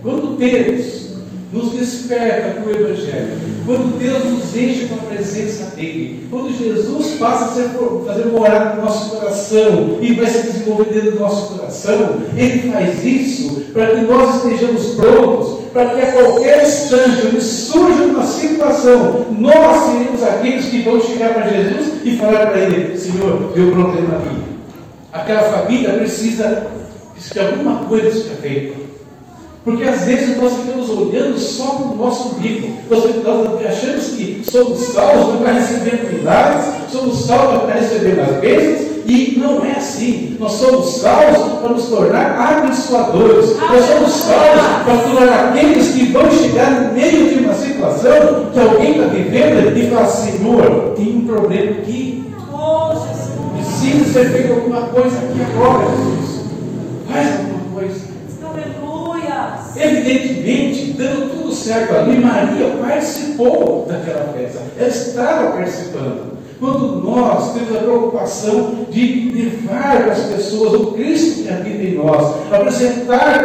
[0.03, 1.07] Quando Deus
[1.53, 7.19] nos desperta para o Evangelho, quando Deus nos enche com a presença dEle, quando Jesus
[7.19, 7.71] passa a ser,
[8.07, 13.05] fazer morar no nosso coração e vai se desenvolver dentro do nosso coração, Ele faz
[13.05, 19.27] isso para que nós estejamos prontos, para que a qualquer instante onde surja uma situação,
[19.39, 24.17] nós seremos aqueles que vão chegar para Jesus e falar para Ele: Senhor, deu problema
[24.17, 24.56] aqui.
[25.21, 26.67] Aquela família precisa
[27.33, 28.77] de alguma coisa seja feita.
[29.65, 32.77] Porque às vezes nós ficamos olhando só para o nosso umbigo.
[32.89, 38.87] Nós, nós achamos que somos salvos para receber milagres, somos salvos para receber as bênçãos,
[39.07, 40.37] e não é assim.
[40.39, 43.57] Nós somos salvos para nos tornar abençoadores.
[43.57, 48.61] Nós somos salvos para tornar aqueles que vão chegar no meio de uma situação que
[48.61, 52.25] alguém está vivendo e fala, Senhor, tem um problema aqui.
[52.53, 53.26] Oh, Jesus.
[53.87, 56.40] Precisa ser feito alguma coisa aqui agora, Jesus.
[57.09, 58.01] Faz alguma coisa.
[58.44, 59.59] Aleluia.
[59.77, 64.61] Evidentemente, dando tudo certo ali, Maria participou daquela festa.
[64.77, 66.37] Ela estava participando.
[66.59, 72.35] Quando nós temos a preocupação de levar as pessoas o Cristo que habita em nós,
[72.51, 73.40] apresentar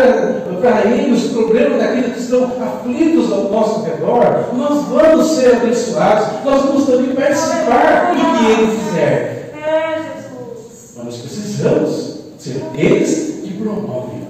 [0.61, 6.27] para eles os problemas daqueles que estão aflitos ao nosso redor, nós vamos ser abençoados,
[6.45, 9.41] nós vamos também participar do que Ele fizer.
[9.61, 10.93] É, Jesus.
[10.95, 11.15] Mas nós
[11.61, 14.21] precisamos ser eles que promovem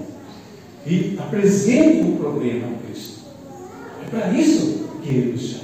[0.86, 3.22] e apresentem o problema ao Cristo.
[4.06, 5.62] É para isso que Ele nos chama.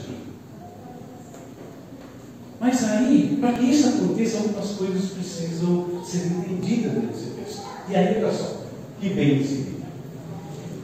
[2.60, 7.68] Mas aí, para que isso aconteça, algumas coisas precisam ser entendidas nesse texto.
[7.90, 8.62] E aí, olha só,
[9.00, 9.88] que vem em seguida.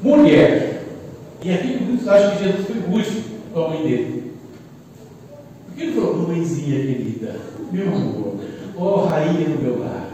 [0.02, 0.86] Mulher.
[1.41, 4.34] E aqui muitos acham que Jesus foi rude com a mãe dele.
[5.65, 7.36] Por que ele falou, mãezinha querida,
[7.72, 8.36] meu amor,
[8.78, 10.13] ó oh, rainha do meu lar?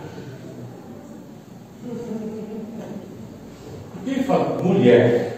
[3.94, 5.30] Por que ele fala mulher?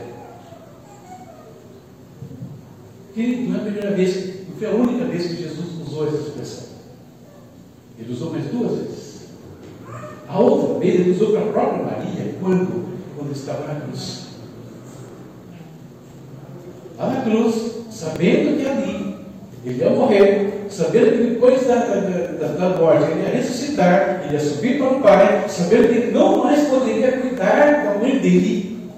[3.14, 6.18] Querido, não é a primeira vez, não foi a única vez que Jesus usou essa
[6.18, 6.64] expressão.
[8.00, 9.22] Ele usou mais duas vezes.
[10.28, 12.90] A outra vez ele usou para a própria Maria, quando?
[13.18, 14.28] Quando estava na cruz.
[16.98, 19.12] Lá na cruz, sabendo que ali
[19.66, 24.40] ele ia morrer, sabendo que depois da, da, da, morte ele ia ressuscitar, ele ia
[24.40, 28.90] subir para o Pai, sabendo que ele não mais poderia cuidar da mãe dele.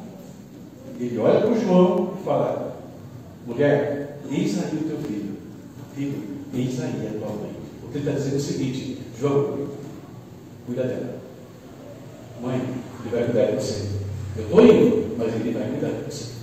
[0.99, 2.75] Ele olha para o João e fala:
[3.47, 5.33] Mulher, eis aí o teu filho.
[5.95, 7.51] Filho, eis aí a tua mãe.
[7.83, 9.67] O que ele está dizendo é o seguinte: João,
[10.67, 11.19] cuida dela.
[12.41, 13.87] Mãe, ele vai cuidar de você.
[14.37, 16.33] Eu estou indo, mas ele vai cuidar de você.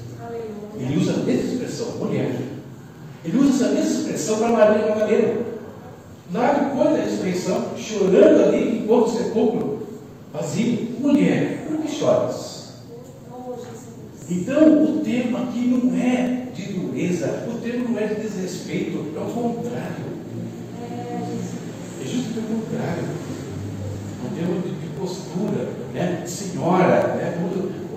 [0.79, 2.41] Ele usa a mesma expressão, mulher.
[3.25, 5.51] Ele usa essa mesma expressão para Maria Madalena.
[6.33, 9.87] Lá depois da ressurreição, chorando ali enquanto o sepulcro
[10.33, 10.97] vazio.
[11.01, 12.61] Mulher, por que choras?
[14.31, 19.19] Então, o tema aqui não é de dureza, o tema não é de desrespeito, é
[19.19, 20.05] o contrário.
[20.81, 23.03] É, justo pelo contrário.
[23.03, 26.23] É um tema de, postura, né?
[26.27, 27.17] senhora.
[27.17, 27.39] Né?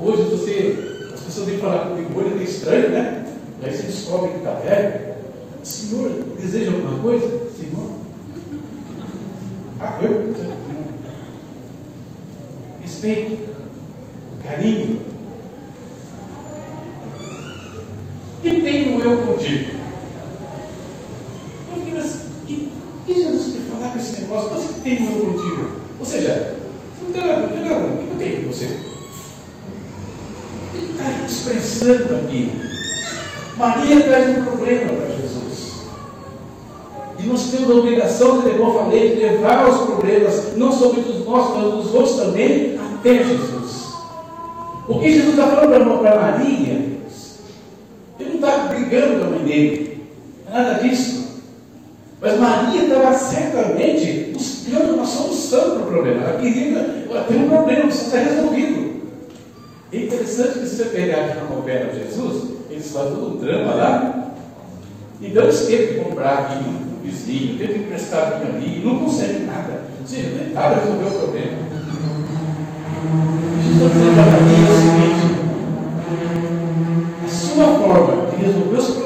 [0.01, 3.25] Hoje você, as pessoas vêm falar comigo, olho é estranho, né?
[3.61, 5.13] Aí você descobre que está velho.
[5.61, 7.27] Senhor, deseja alguma coisa?
[7.27, 7.91] Senhor.
[9.79, 10.33] Ah, eu?
[12.81, 13.53] Respeito.
[19.03, 19.71] Contigo.
[21.75, 22.71] Eu mas o que,
[23.05, 24.49] que Jesus quer falar com esse negócio?
[24.49, 25.71] Você tem o eu contigo?
[25.99, 26.55] Ou seja,
[27.01, 28.65] não tem nada, não o que eu tenho com você?
[30.75, 32.51] Ele está expressando aqui.
[33.57, 35.73] Maria traz um problema para Jesus.
[37.19, 41.25] E nós temos a obrigação, como eu falei, de levar os problemas, não somente dos
[41.25, 43.93] nossos, mas dos outros também, até Jesus.
[44.87, 46.92] O que Jesus está falando para Maria,
[49.01, 50.03] com a mãe dele,
[50.49, 51.23] nada disso.
[52.21, 56.23] Mas Maria estava certamente buscando uma solução para o problema.
[56.23, 58.93] Ela queria, tem um problema, precisa ser resolvido.
[59.91, 63.73] É interessante que se você pegar aqui na novela de Jesus, eles fazem um drama
[63.75, 64.33] lá.
[65.21, 68.99] Então eles teve que comprar vinho no vizinho, teve que emprestar vinho ali, e não
[68.99, 69.81] consegue nada.
[69.99, 71.57] Ou seja, não é resolver o problema.
[73.63, 74.72] Jesus dizendo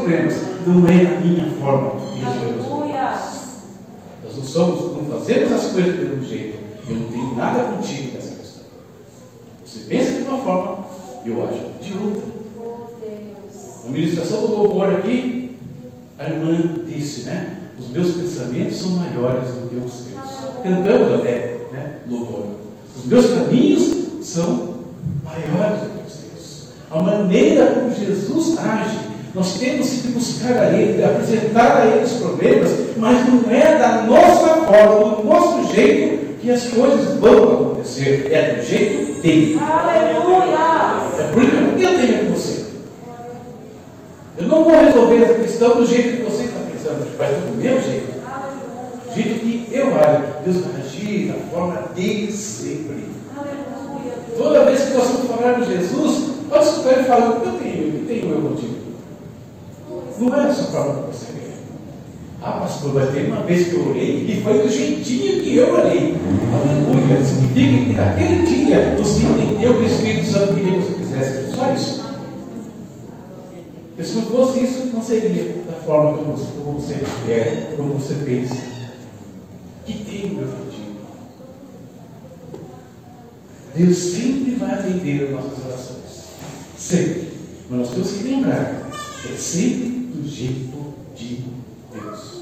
[0.07, 2.67] resolver os problemas não é a minha forma de resolver os problemas.
[2.67, 3.47] Aleluia.
[4.23, 6.57] Nós não somos, não fazemos as coisas do mesmo jeito.
[6.89, 8.63] Eu não tenho nada contigo nessa questão.
[9.65, 10.85] Você pensa de uma forma,
[11.25, 12.23] eu acho de outra.
[12.59, 13.85] Oh.
[13.85, 15.57] Na ministração do louvor aqui,
[16.17, 17.57] a irmã disse, né?
[17.77, 20.63] Os meus pensamentos são maiores do que os teus.
[20.63, 21.99] Cantamos até, né?
[22.09, 22.45] Louvor.
[22.97, 24.75] Os meus caminhos são
[25.23, 26.67] maiores do que os teus.
[26.89, 32.13] A maneira como Jesus age, nós temos que buscar a Ele, apresentar a Ele os
[32.13, 38.29] problemas, mas não é da nossa forma, do nosso jeito que as coisas vão acontecer.
[38.31, 39.59] É do jeito dele.
[39.61, 40.57] Aleluia.
[41.19, 42.65] É por isso que eu tenho com você.
[44.39, 47.79] Eu não vou resolver essa questão do jeito que você está pensando, mas do meu
[47.79, 48.07] jeito.
[49.05, 50.23] Do jeito que eu ajo.
[50.45, 53.05] Deus vai agir da forma dele sempre.
[53.37, 54.13] Aleluia.
[54.35, 58.07] Toda vez que nós vamos falar de Jesus, pode escutar ele falando, eu tenho, eu
[58.07, 58.86] tenho eu contigo.
[60.19, 61.57] Não é dessa forma que você quer.
[62.41, 65.73] Ah, pastor, mas tem uma vez que eu orei e foi do jeitinho que eu
[65.73, 66.15] orei.
[66.53, 67.23] Aleluia.
[67.23, 71.55] Significa que naquele dia você entendeu que o Espírito Santo queria que você fizesse.
[71.55, 72.07] Só isso.
[73.87, 77.93] Porque se não fosse isso, não seria da forma como você, como você quer, como
[77.93, 78.55] você pensa.
[79.85, 80.97] Que tem meu contigo.
[83.75, 85.97] Deus sempre vai atender as nossas orações.
[86.77, 87.33] Sempre.
[87.69, 88.89] Mas nós temos que lembrar
[89.21, 91.43] que é sempre do jeito de
[91.93, 92.37] Deus.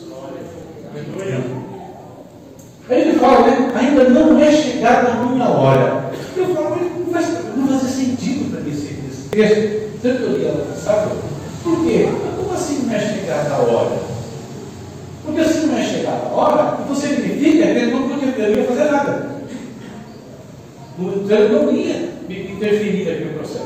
[2.88, 3.72] Aí ele fala, né?
[3.76, 6.12] Ainda não é chegada a minha hora.
[6.38, 9.86] Eu falo, mas não faz, não faz sentido para mim esse, esse texto.
[10.06, 11.12] Ano passado.
[11.64, 12.08] Por quê?
[12.38, 14.00] Como assim não é chegada a hora?
[15.26, 19.32] Porque se não é chegada a hora, então significa que ele não poderia fazer nada.
[21.00, 23.65] Então ele não ia interferir naquele processo.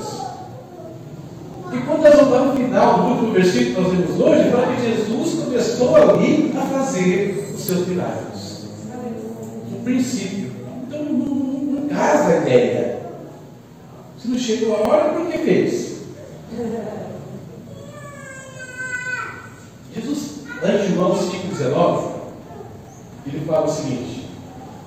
[1.72, 4.76] E quando nós vamos lá no final do último versículo que nós vemos hoje, fala
[4.76, 8.66] que Jesus começou ali a fazer os seus milagres.
[9.72, 10.52] No princípio.
[10.88, 13.00] Então não, não, não casa a ideia.
[14.18, 16.00] Se não chegou a hora, por que fez?
[19.94, 22.12] Jesus, lá em João 5,19,
[23.28, 24.28] ele fala o seguinte: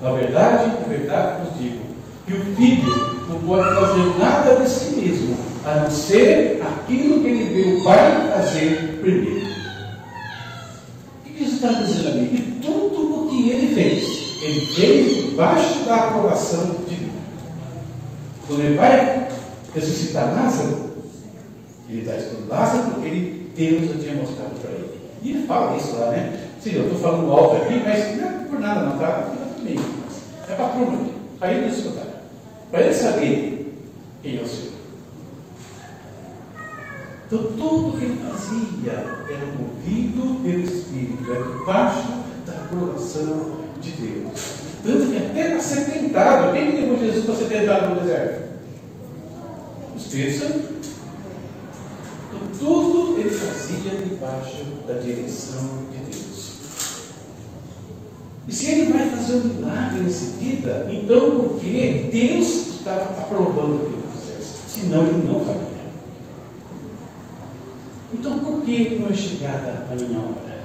[0.01, 1.79] Na verdade, na verdade vos digo,
[2.27, 7.27] que o filho não pode fazer nada de si mesmo, a não ser aquilo que
[7.27, 9.47] ele vê o Pai fazer primeiro.
[11.19, 12.27] O que Jesus está dizendo ali?
[12.27, 17.11] Que tudo o que ele fez, ele fez debaixo da aprovação de Deus.
[18.47, 19.27] Quando ele vai
[19.73, 20.91] ressuscitar Lázaro,
[21.89, 24.99] ele está dizendo Lázaro porque ele, Deus já tinha mostrado para ele.
[25.21, 26.39] E ele fala isso lá, né?
[26.59, 29.31] Sim, eu estou falando alto aqui, mas não é por nada não, tá?
[29.65, 29.81] Fica.
[30.49, 32.07] É para a turma para ele escutar.
[32.69, 33.75] Para ele saber
[34.21, 34.72] quem é o Senhor.
[37.33, 42.07] Então, tudo que ele fazia era movido pelo Espírito, era debaixo
[42.45, 44.39] da aprovação de Deus.
[44.83, 48.53] Tanto que até para ser tentado, quem que levou Jesus para ser tentado no deserto?
[49.95, 50.73] O Santo.
[52.29, 56.53] Então, tudo ele fazia debaixo da direção de Deus.
[58.47, 63.93] E se ele vai fazer um milagre em seguida, então porque Deus estava aprovando que
[63.95, 64.81] ele fizesse.
[64.81, 65.72] Senão ele não faria.
[68.13, 70.63] Então por que não é chegada a minha hora?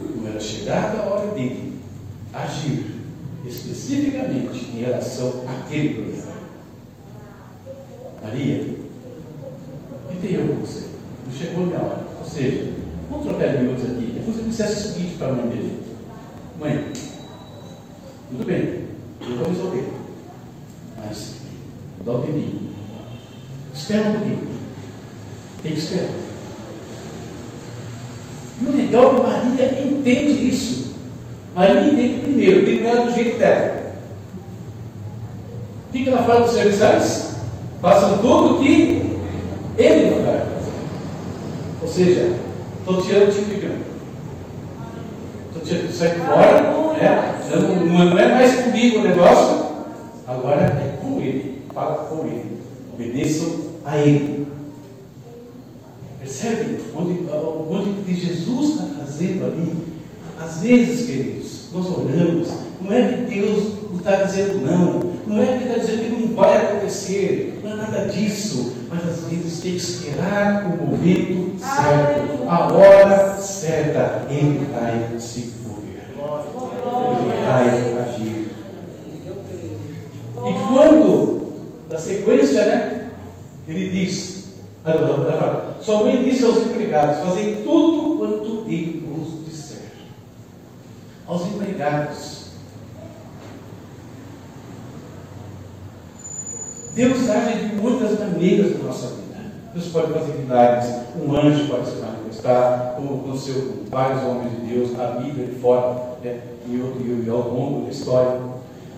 [0.00, 1.80] Não era chegada a hora dele
[2.32, 2.96] agir
[3.44, 6.36] especificamente em relação àquele problema.
[8.22, 8.76] Maria,
[10.04, 10.86] o que tem eu com você?
[11.26, 12.06] Não chegou a minha hora.
[12.18, 12.72] Ou seja,
[13.10, 14.16] vamos trocar de minutos aqui.
[14.18, 15.82] É você dissesse o seguinte para a mãe dele:
[16.58, 16.92] Mãe,
[18.30, 18.86] tudo bem,
[19.20, 19.92] eu vou resolver.
[20.96, 21.36] Mas
[22.04, 22.65] dá um tempinho.
[23.88, 24.48] Espera um pouquinho.
[25.64, 26.26] esperando.
[28.60, 30.94] E o legal é que Maria entende isso.
[31.54, 33.92] Maria entende primeiro, tem ela do jeito dela.
[35.88, 37.36] O que, que ela fala para os serviçais?
[37.80, 39.20] Façam tudo o que
[39.78, 40.48] ele mandar.
[41.80, 42.32] Ou seja,
[42.80, 43.78] estou tirando o grana.
[45.46, 46.62] Estou tirando, sai fora.
[46.94, 47.40] Né?
[47.54, 49.64] Não, não é mais comigo o negócio,
[50.26, 51.62] agora é com ele.
[51.72, 52.58] Fala com ele.
[52.92, 54.46] Obedeçam a ele.
[56.18, 57.20] Percebe onde,
[57.70, 59.72] onde Jesus está fazendo ali?
[60.38, 62.48] Às vezes, queridos, nós oramos,
[62.80, 66.56] não é que Deus está dizendo não, não é que está dizendo que não vai
[66.56, 72.72] acontecer, não é nada disso, mas às vezes tem que esperar o momento certo, a
[72.72, 78.46] hora certa, Ele vai se mover, Ele vai agir.
[80.36, 81.52] E quando,
[81.90, 82.95] na sequência, né,
[83.68, 84.44] ele diz,
[85.80, 89.90] somente disse aos empregados, fazei tudo quanto ele vos disser.
[91.26, 92.46] Aos empregados,
[96.94, 99.26] Deus age de muitas maneiras na nossa vida.
[99.74, 104.66] Deus pode fazer milagres, um anjo pode se manifestar, como aconteceu com vários homens de
[104.66, 108.40] Deus na Bíblia e fora, né, e, e, e ao longo da história.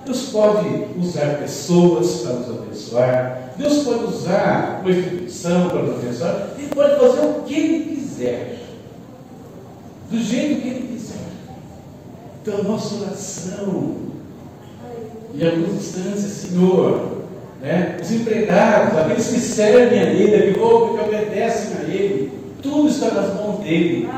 [0.04, 6.68] Deus pode usar pessoas para nos abençoar, Deus pode usar uma instituição para abençoar, Ele
[6.68, 8.58] pode fazer o que Ele quiser,
[10.08, 11.18] do jeito que Ele quiser.
[12.40, 13.96] Então, a nossa oração,
[15.34, 17.18] em algumas instâncias, Senhor,
[17.60, 17.96] né?
[18.00, 22.32] Os empregados, aqueles que servem a Ele, que ouvem, que obedecem a Ele,
[22.62, 24.08] tudo está nas mãos dele.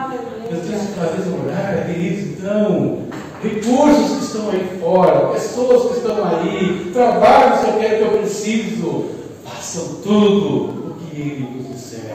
[0.50, 2.98] Eu tenho que fazer orar, queridos, então,
[3.42, 8.18] recursos que estão aí fora, pessoas que estão aí, trabalhos que eu quero que eu
[8.18, 9.19] preciso,
[9.50, 12.14] façam tudo o que Ele nos disser.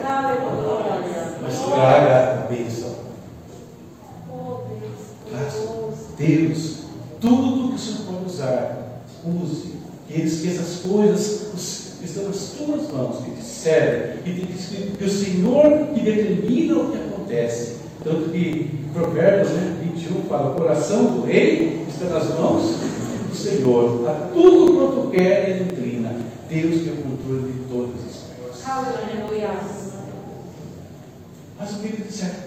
[1.42, 3.06] Mas traga a bênção.
[6.18, 6.78] Deus,
[7.20, 9.74] tudo que o Senhor usar, use
[10.08, 15.04] que ele esqueça as coisas que estão nas tuas mãos, que te servem, que, que
[15.04, 17.76] o Senhor que determina o que acontece.
[18.02, 22.76] Tanto que Provérbios né, 21 fala: o coração do rei está nas mãos
[23.28, 24.08] do Senhor.
[24.08, 26.14] A tudo quanto quer ele inclina.
[26.48, 28.68] Deus tem o controle de todas as coisas.
[28.68, 29.50] Aleluia.
[31.58, 32.46] Mas o que ele disser?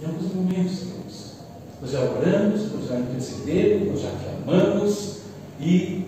[0.00, 1.34] Em alguns momentos, irmãos,
[1.80, 5.18] nós já oramos, nós já intercedemos, nós já clamamos
[5.60, 6.04] e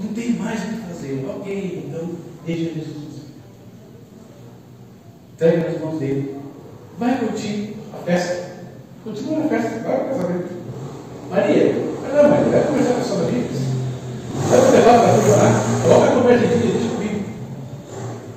[0.00, 1.26] não tem mais o que fazer.
[1.28, 2.10] Ok, então
[2.46, 3.24] deixa Jesus.
[5.34, 6.40] Entregue nas mãos dele.
[6.98, 8.54] Vai curtir a festa.
[9.02, 10.63] Continua na festa, vai para o casamento.
[11.34, 13.48] Maria, não, mãe, vai conversar com a sua vida.
[14.48, 15.82] Vai levar para orar.
[15.82, 17.24] Coloca a conversa de dia, deixa comigo.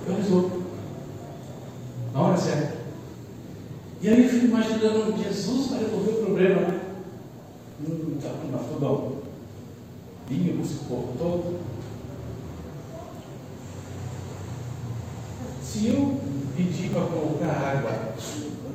[0.08, 0.64] Eu resolvo.
[2.12, 2.74] Na hora certa.
[4.02, 6.76] E aí eu fico imaginando, Jesus vai resolver o problema?
[7.88, 9.12] Hum, tá com fogão.
[10.28, 11.60] Vinha com esse povo todo.
[15.62, 16.20] Se eu
[16.56, 18.16] pedir para colocar água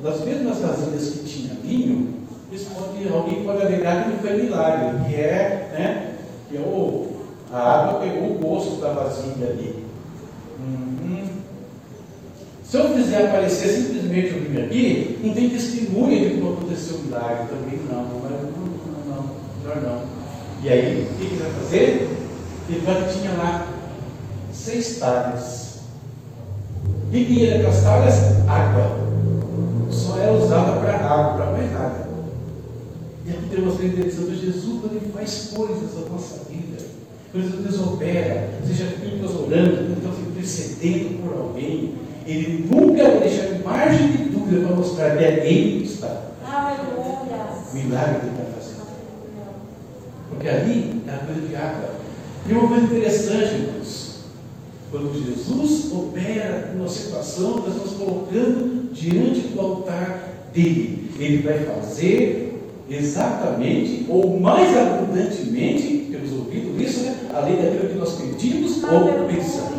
[0.00, 2.21] das mesmas vasilhas que tinha vinho,
[2.58, 6.14] pode, alguém pode alegar que não foi milagre, que é, né?
[6.48, 7.08] Que é o,
[7.52, 9.84] a água pegou o gosto da vasilha ali.
[10.58, 11.24] Uhum.
[12.64, 17.02] Se eu fizer aparecer simplesmente o vinho aqui, não tem testemunha de não aconteceu um
[17.02, 18.02] milagre também, não.
[18.02, 19.30] Não, não, não,
[19.62, 20.02] melhor não.
[20.62, 22.08] E aí, o que ele vai fazer?
[22.68, 23.66] Ele vai tinha lá
[24.52, 25.80] seis talhas.
[27.12, 28.14] E que era aquelas talhas?
[28.48, 28.98] Água.
[29.90, 31.41] Só era usada para água.
[33.52, 34.40] E aqui tem uma coisa interessante.
[34.40, 36.82] Jesus, quando ele faz coisas na nossa vida,
[37.30, 41.94] quando Deus opera, seja que nós orando, quando estamos intercedendo por alguém,
[42.26, 46.32] ele nunca vai deixar margem de dúvida para mostrar que é Ele que está.
[46.44, 47.46] Aleluia.
[47.70, 48.86] O milagre que Ele está fazendo.
[50.30, 51.90] Porque ali é a coisa de água.
[52.48, 54.12] E uma coisa interessante, irmãos.
[54.90, 61.10] Quando Jesus opera numa situação, nós estamos colocando diante do altar dele.
[61.18, 62.51] Ele vai fazer
[62.94, 67.16] exatamente ou mais abundantemente, temos ouvido isso, né?
[67.32, 69.72] além daquilo que nós pedimos ou pensamos.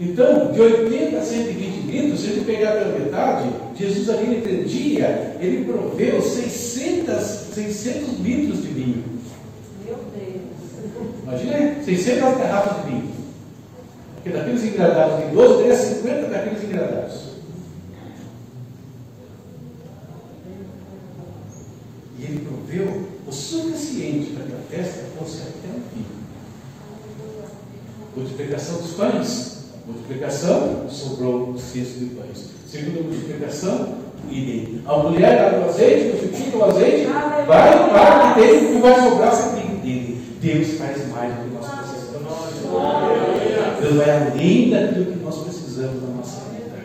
[0.00, 5.36] Então, de 80 a 120 litros, se ele pegar pela metade, Jesus ali naquele dia,
[5.40, 7.14] ele proveu 600,
[7.54, 9.04] 600 litros de vinho.
[9.86, 11.22] Meu Deus.
[11.22, 13.08] Imagina aí, 600 garrafas de vinho.
[14.16, 17.33] Porque daqueles engradados de 12, teria 50 daqueles engradados.
[22.24, 26.06] E ele proveu o suficiente para que a festa fosse até o fim.
[28.16, 29.64] Multiplicação dos pães.
[29.86, 32.48] Multiplicação, sobrou o cesto de pães.
[32.66, 33.98] Segunda multiplicação,
[34.30, 34.80] idem.
[34.86, 37.06] A mulher dá o azeite, multiplica o azeite,
[37.46, 40.22] vai, vai, tem, e vai sobrar sempre dele.
[40.40, 42.32] Deus faz mais do que nós precisamos.
[43.82, 46.78] Deus vai além daquilo que nós precisamos na nossa vida.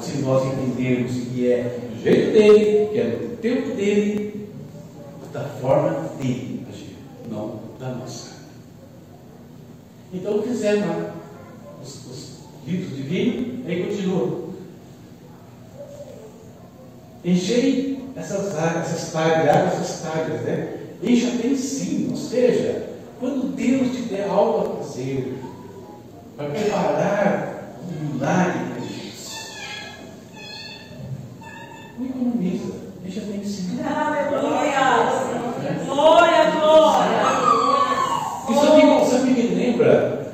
[0.00, 4.45] Se nós entendermos que é do jeito dele, que é do tempo dele,
[5.36, 6.96] da forma dele agir,
[7.30, 8.36] não da nossa.
[10.10, 11.14] Então lá
[11.82, 14.46] os, os litros de vinho, aí continua.
[17.22, 20.78] Enchei essas águas, essas talhas, essas talhas, né?
[21.02, 22.88] Encha até em ou seja,
[23.20, 25.38] quando Deus te der algo a fazer,
[26.38, 29.38] vai preparar um milagre para Jesus.
[31.98, 32.72] Não economiza,
[33.02, 33.46] deixa até em.
[33.86, 34.66] Aleluia!
[35.86, 37.22] Glória, glória!
[38.50, 40.32] Isso aqui, isso aqui me lembra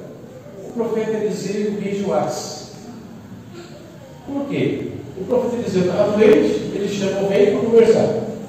[0.59, 1.73] o profeta Eliseu
[2.13, 2.73] Joás.
[4.27, 4.93] Por quê?
[5.17, 8.07] O profeta Eliseu estava doente, ele chama o rei para conversar.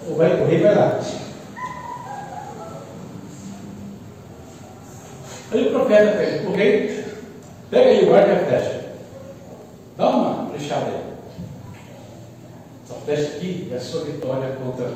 [0.10, 1.00] O rei, o rei vai lá.
[5.52, 7.06] Aí o profeta pede o rei,
[7.70, 8.86] pega aí o e a flecha.
[9.98, 11.04] Dá uma flechada aí.
[12.84, 14.92] Essa flecha aqui é a sua vitória contra,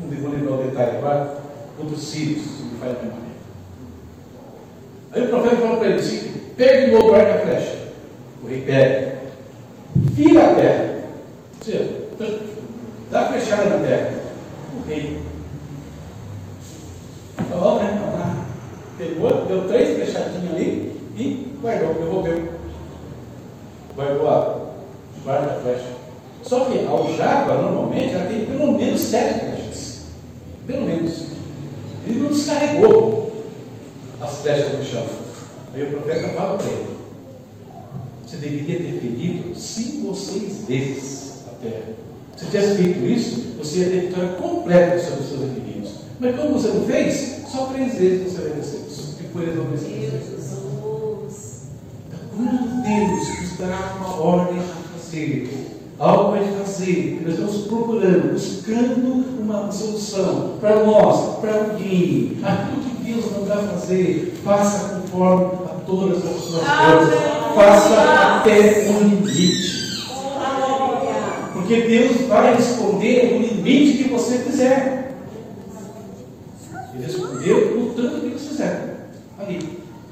[0.00, 1.38] não vou lembrar o detalhe agora,
[1.76, 3.22] contra os sírios, se faz memória.
[5.12, 7.71] Aí o profeta falou para ele assim: pegue de o e a flecha.
[8.62, 9.18] O rei pega,
[9.96, 10.94] vira a terra.
[11.58, 12.02] Ou seja,
[13.10, 14.14] dá flechada na terra.
[14.76, 15.20] O rei.
[17.50, 17.92] Falou, né?
[17.94, 18.46] Então, lá.
[18.98, 22.52] Pegou, deu três flechadinhas ali e guardou, devolveu.
[23.96, 24.62] Guardou a
[25.24, 26.02] guarda a flecha.
[26.42, 30.02] Só que a aljava, normalmente, ela tem pelo menos sete flechas.
[30.66, 31.26] Pelo menos.
[32.06, 33.32] Ele não descarregou
[34.20, 35.06] as flechas no chão.
[35.74, 36.96] Aí o profeta fala para ele:
[38.26, 41.94] Você deveria ter ferido cinco ou seis vezes a terra.
[42.36, 45.92] Se tivesse feito isso, você ia ter vitória completa sobre os seus inimigos.
[46.18, 49.16] Mas como você não fez, só três vezes você vai receber isso.
[49.20, 51.62] E por exemplo, Jesus!
[52.06, 54.62] Então, quando Deus nos dá uma ordem a
[54.96, 62.38] fazer, algo a fazer, que nós estamos procurando, buscando uma solução para nós, para alguém,
[62.44, 67.14] aquilo que Deus mandar fazer, faça conforme a todas as suas coisas,
[67.56, 69.82] faça até o limite.
[71.52, 75.02] Porque Deus vai responder no limite que você quiser.
[76.94, 79.08] Ele respondeu no tanto que você quiser.
[79.38, 79.58] Ali.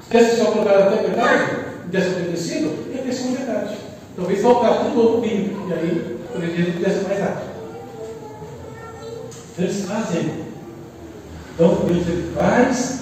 [0.11, 1.55] tivesse só colocado até metade,
[1.89, 3.77] tivesse obedecido, ia ter sido metade.
[4.15, 5.67] Talvez faltasse tudo todo o vinho.
[5.69, 7.43] E aí, por exemplo, tivesse mais água.
[9.53, 10.45] Então eles fazem.
[11.53, 13.01] Então Deus ele faz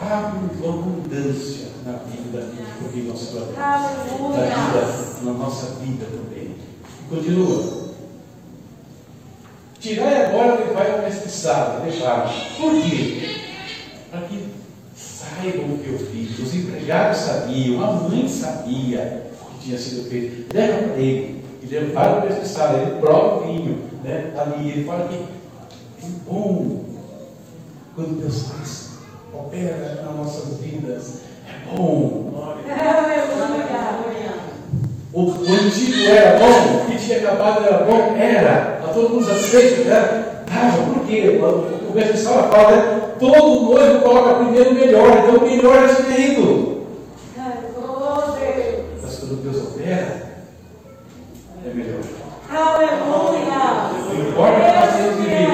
[0.00, 2.40] abundância na vida
[2.80, 3.56] do que nós falamos.
[3.56, 6.54] Na vida, na nossa vida também.
[7.08, 7.80] Continua.
[9.78, 12.30] Tirai agora e levai ao mestiçado, deixar.
[12.58, 13.40] Por quê?
[14.10, 14.59] Para que
[15.30, 16.38] saibam o que eu fiz.
[16.38, 20.54] Os empregados sabiam, a mãe sabia o que tinha sido feito.
[20.54, 21.44] Leva para ele.
[21.62, 22.78] E levaram ao mestiçado.
[22.78, 23.78] Ele prova o vinho.
[24.02, 24.32] Né?
[24.36, 26.84] Ali ele fala que é bom
[27.94, 28.90] quando Deus faz,
[29.32, 31.20] opera nas nossas vidas.
[31.46, 32.30] É bom.
[35.12, 38.78] O, o antigo era bom, o que tinha acabado era bom, era.
[38.78, 40.44] Está todo mundo satisfeito, né?
[40.48, 41.38] Ah, por quê?
[41.90, 43.00] O versículo fala, né?
[43.18, 46.82] Todo noivo coloca primeiro o melhor, então o melhor é escolhido.
[49.02, 50.36] Mas quando Deus opera,
[51.66, 52.00] é melhor.
[54.04, 55.50] Não importa o que você.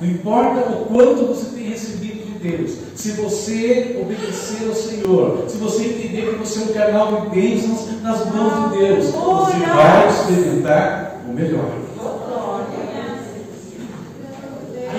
[0.00, 2.72] Não importa o quanto você tem recebido de Deus.
[2.94, 8.02] Se você obedecer ao Senhor, se você entender que você é um canal de bênçãos
[8.02, 11.87] nas mãos de Deus, você vai experimentar o melhor.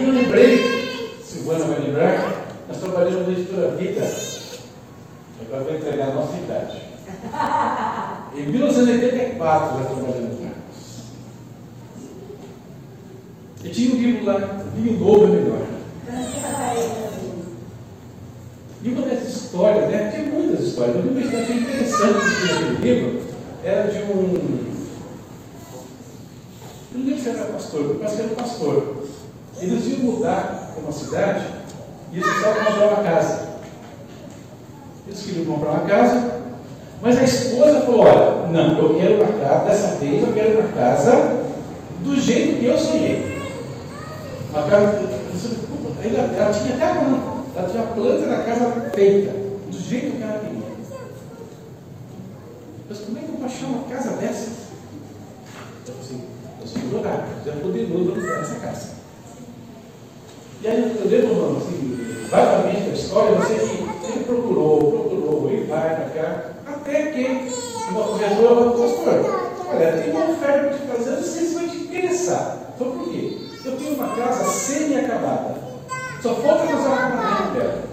[0.10, 4.12] Eu lembrei, Silvana vai lembrar, nós trabalhamos na editora Vida.
[5.40, 6.82] Agora vai entregar a nossa idade.
[8.36, 10.50] Em 1984 nós trabalhamos lá.
[13.64, 15.62] E tinha um livro lá, Vinho Novo é Melhor.
[18.82, 20.12] E uma dessas histórias, né?
[20.12, 23.22] Tinha muitas histórias, mas uma história bem interessante que tinha naquele livro
[23.64, 24.70] era de um.
[26.94, 28.99] Eu não lembro se era pastor, mas era um pastor.
[29.62, 31.46] Eles iam mudar para uma cidade
[32.12, 33.50] e eles precisavam comprar uma casa.
[35.06, 36.32] Eles queriam comprar uma casa,
[37.02, 40.70] mas a esposa falou: Olha, não, eu quero uma casa, dessa vez eu quero uma
[40.70, 41.46] casa
[42.04, 43.38] do jeito que eu sonhei.
[44.52, 45.00] Uma casa,
[46.04, 47.24] ela, ela tinha até a planta,
[47.56, 50.70] ela tinha a planta da casa feita, do jeito que ela queria.
[52.88, 54.50] Mas como é que eu vou achar uma casa dessa?
[55.86, 56.24] Eu falei assim,
[56.62, 58.99] nós vamos orar, Deus é poderoso para dar essa casa.
[60.62, 66.22] E aí eu lembro, assim, vagamente da história, eu ele procurou, procurou, ele vai para
[66.22, 67.50] cá, até que
[67.90, 71.78] uma corretora falou, pastor, olha, tem uma oferta te fazer, não sei se vai te
[71.78, 72.58] interessar.
[72.76, 73.38] Então por quê?
[73.64, 75.56] Eu tenho uma casa semi-acabada.
[76.22, 77.84] Só falta fazer o acabamento dela.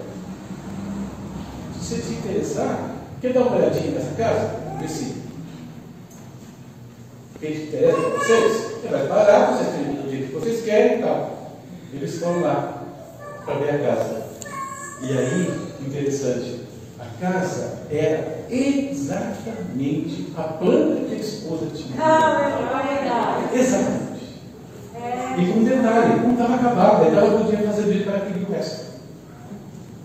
[1.80, 2.90] Se você se interessar,
[3.20, 4.56] quer dar uma olhadinha nessa casa?
[4.80, 5.22] Vê se
[7.38, 11.02] te interessa para vocês, é mais barato, vocês terminam do jeito que vocês querem e
[11.02, 11.36] tal.
[11.93, 12.82] Eles foram lá
[13.45, 14.26] para ver a casa.
[15.03, 16.61] E aí, interessante,
[16.99, 22.03] a casa era exatamente a planta que a esposa tinha.
[22.03, 23.51] Aleluia.
[23.55, 24.07] Exatamente.
[24.95, 25.41] É.
[25.41, 28.55] E com um detalhe, não estava acabado, então ela podia fazer do jeito que o
[28.55, 28.87] resto.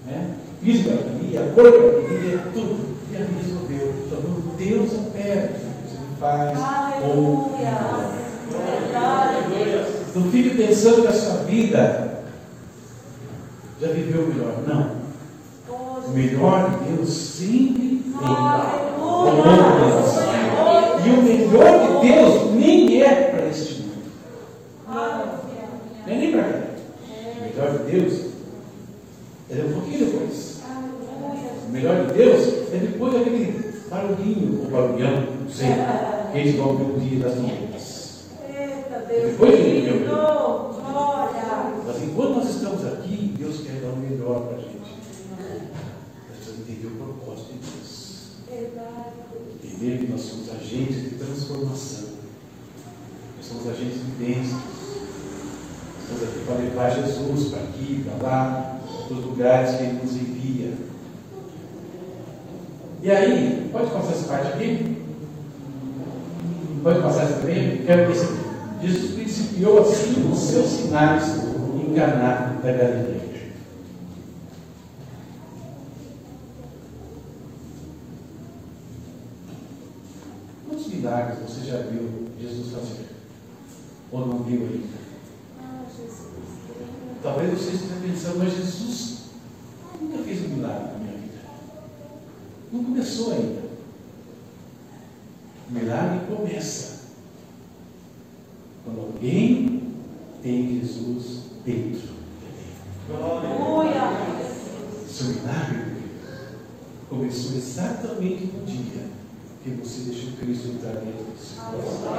[0.06, 0.36] Né?
[0.62, 2.98] Fiz o que ela queria, a cor que ela queria, tudo.
[3.12, 3.94] E ela resolveu.
[4.58, 6.60] Deus opera, Ele faz
[7.04, 8.12] ou Aleluia.
[8.52, 10.01] Verdade.
[10.14, 12.24] Não fique pensando que a sua vida
[13.80, 14.54] já viveu o melhor.
[14.68, 15.02] Não.
[16.06, 18.92] O melhor de Deus sempre vem.
[21.04, 24.04] E o melhor de Deus nem é para este mundo.
[24.88, 26.60] Não é nem para cá.
[27.38, 28.14] O melhor de Deus
[29.50, 30.62] é um pouquinho depois.
[31.68, 35.68] O melhor de Deus é depois daquele barulhinho, ou barulhão, não sei,
[36.32, 38.26] que a gente vai ouvir o dia das nuvens.
[38.48, 39.94] Eita, Deus Depois de lindo.
[39.94, 41.44] mim, Glória.
[41.86, 44.78] Mas enquanto nós estamos aqui, Deus quer dar o melhor para a gente.
[44.80, 47.92] Nós precisamos entender o propósito de Deus.
[48.50, 49.22] Verdade.
[50.10, 52.10] Nós somos agentes de transformação.
[53.38, 54.62] Nós somos agentes de bênçãos.
[56.02, 60.14] Estamos aqui para levar Jesus para aqui, para lá, para os lugares que Ele nos
[60.14, 60.74] envia.
[63.02, 64.98] E aí, pode passar essa parte aqui?
[66.84, 67.84] Pode passar essa também?
[67.84, 71.52] Quero que Jesus principiou assim os seus sinais
[71.96, 73.22] Caná da Galileia.
[80.68, 83.08] Quantos milagres você já viu Jesus fazer?
[84.12, 85.02] Ou não viu ainda?
[85.60, 86.30] Ah, Jesus.
[87.24, 89.22] Talvez você esteja pensando, mas Jesus
[90.00, 91.40] nunca fez um milagre na minha vida.
[92.72, 93.62] Não começou ainda.
[95.70, 97.02] O milagre começa
[98.84, 99.82] quando alguém
[100.44, 102.12] tem Jesus dentro.
[103.10, 104.02] Aleluia.
[105.08, 105.92] Seu milagre
[107.10, 109.22] começou exatamente no dia
[109.64, 112.10] que você deixou Cristo entrar dentro de coração.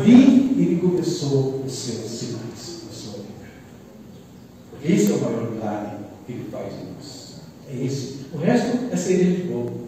[0.00, 3.46] Ali ele começou os seus sinais na sua vida.
[4.84, 5.96] Esse é o maior milagre
[6.26, 7.34] que ele faz em nós.
[7.68, 8.26] É esse.
[8.32, 9.86] O resto é ser de novo.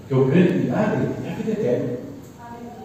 [0.00, 1.98] Porque o grande milagre é a vida eterna.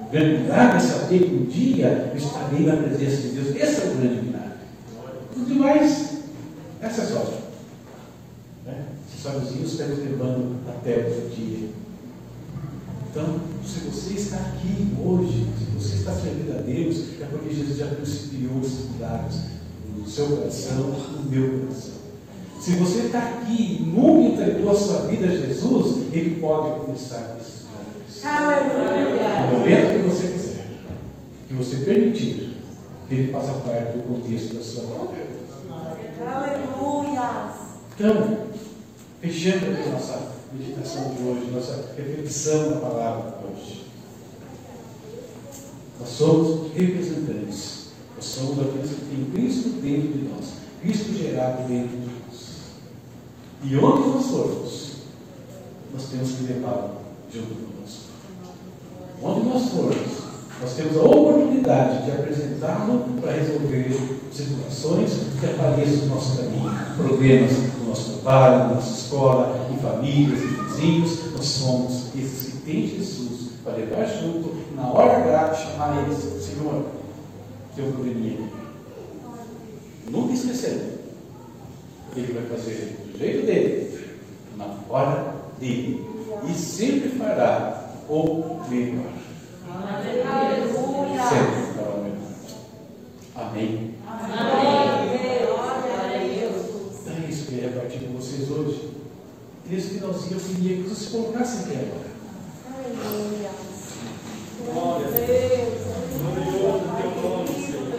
[0.02, 3.56] O grande milagre é saber que um dia eu estarei na presença de Deus.
[3.56, 4.50] Esse é o grande milagre.
[5.34, 6.18] Tudo demais
[6.82, 7.38] é acessório.
[8.66, 8.86] Né?
[9.08, 11.79] Acessóriozinhos que nos levando até o dia.
[13.12, 17.78] Então, se você está aqui hoje, se você está servindo a Deus, é porque Jesus
[17.78, 19.36] já principiou esses milagres
[19.97, 21.93] no seu coração, no meu coração.
[22.62, 27.38] Se você está aqui e nunca entregou a sua vida a Jesus, Ele pode começar
[27.41, 28.26] esses milagres.
[28.26, 29.51] Aleluia.
[29.51, 30.68] No momento que você quiser,
[31.47, 32.57] que você permitir,
[33.07, 35.39] que Ele faça parte do contexto da sua vida.
[36.22, 37.53] Aleluia.
[37.95, 38.38] Então,
[39.20, 43.86] fechando a nossa meditação de hoje, nossa reflexão da palavra de hoje.
[46.00, 50.45] Nós somos representantes, nós somos aqueles que têm Cristo dentro de nós,
[50.82, 52.50] Cristo gerado dentro de nós.
[53.62, 54.91] E onde nós formos,
[55.93, 56.91] nós temos que levá-lo
[57.32, 58.04] junto conosco.
[59.22, 60.20] Onde nós formos,
[60.62, 67.52] nós temos a oportunidade de apresentá-lo para resolver situações que apareçam no nosso caminho, problemas
[67.78, 71.32] no nosso trabalho, na nossa escola, famílias, em vizinhos.
[71.34, 76.18] Nós somos esses que têm Jesus para levar junto, e na hora grave, chamar eles,
[76.44, 76.86] Senhor,
[77.76, 78.60] probleminha aqui.
[80.10, 81.00] Nunca esquecendo.
[82.16, 84.18] Ele vai fazer do jeito dele,
[84.58, 86.06] na hora dele.
[86.50, 89.14] E sempre fará o melhor.
[89.70, 91.24] Aleluia.
[91.24, 92.18] Sempre fará o melhor.
[93.36, 93.94] Amém.
[94.04, 95.50] Glória a Deus.
[95.50, 96.66] Glória a Deus.
[97.02, 98.99] Então é isso que eu ia partir com vocês hoje.
[99.66, 102.10] Nesse finalzinho eu queria que vocês se colocassem aqui agora.
[103.05, 103.51] Aleluia.
[104.74, 105.80] Glória a Deus.
[106.20, 107.89] Glorioso teu nome, Senhor.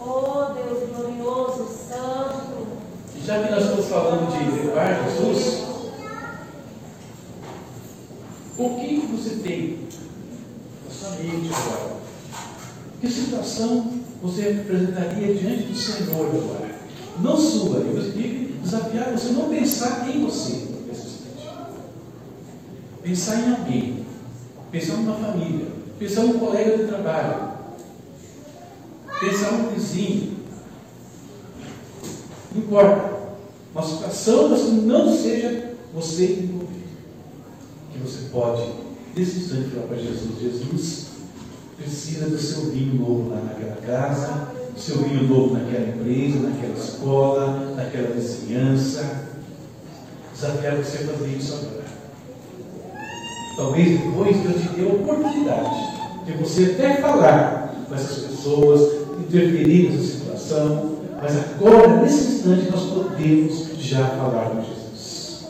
[0.00, 2.66] Oh, Deus glorioso, santo.
[3.24, 5.64] Já que nós estamos falando de levar Jesus,
[8.56, 9.78] O que você tem
[10.84, 11.96] na sua mente agora?
[13.00, 13.92] Que situação
[14.22, 16.78] você apresentaria diante do Senhor agora?
[17.20, 18.33] Não sua, eu queria
[18.74, 20.74] desafiar você não pensar em você.
[23.02, 24.06] Pensar em alguém.
[24.70, 25.66] Pensar numa família.
[25.98, 27.52] Pensar num colega de trabalho.
[29.20, 30.38] Pensar num vizinho.
[32.52, 33.14] Não importa.
[33.72, 36.84] Uma situação, que não seja você envolvido.
[37.92, 38.72] Que você pode,
[39.14, 41.06] nesse instante, falar para Jesus: Jesus,
[41.76, 47.74] precisa do seu vinho novo lá naquela casa, seu vinho novo naquela empresa, naquela escola,
[47.76, 49.28] naquela vizinhança.
[50.32, 51.84] Desafiar você fazer isso agora.
[53.56, 55.94] Talvez depois Deus te dê a oportunidade
[56.26, 62.84] de você até falar com essas pessoas, interferir nessa situação, mas agora, nesse instante, nós
[62.90, 65.46] podemos já falar com Jesus.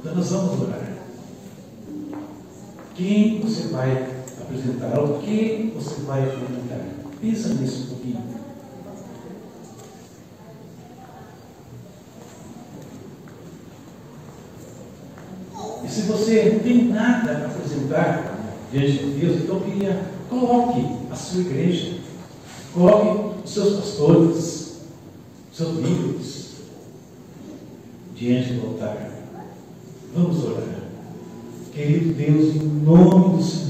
[0.00, 0.86] Então nós vamos orar.
[2.94, 4.08] Quem você vai
[4.40, 4.98] apresentar?
[4.98, 6.95] O que você vai apresentar?
[7.20, 8.36] Pensa nisso um pouquinho.
[15.84, 18.36] E se você não tem nada a apresentar
[18.72, 21.98] diante de Deus, então queria, coloque a sua igreja,
[22.74, 24.80] coloque os seus pastores,
[25.50, 26.46] os seus líderes
[28.16, 29.10] diante do altar.
[30.14, 30.64] Vamos orar.
[31.72, 33.65] Querido Deus, em nome do Senhor.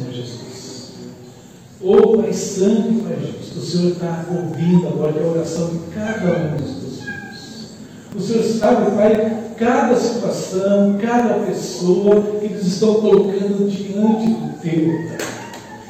[1.86, 6.56] Ô Pai Santo Pai Justo, o Senhor está ouvindo agora a oração de cada um
[6.56, 7.68] dos teus filhos.
[8.16, 14.90] O Senhor sabe, Pai, cada situação, cada pessoa que eles estão colocando diante do teu
[14.96, 15.28] altar.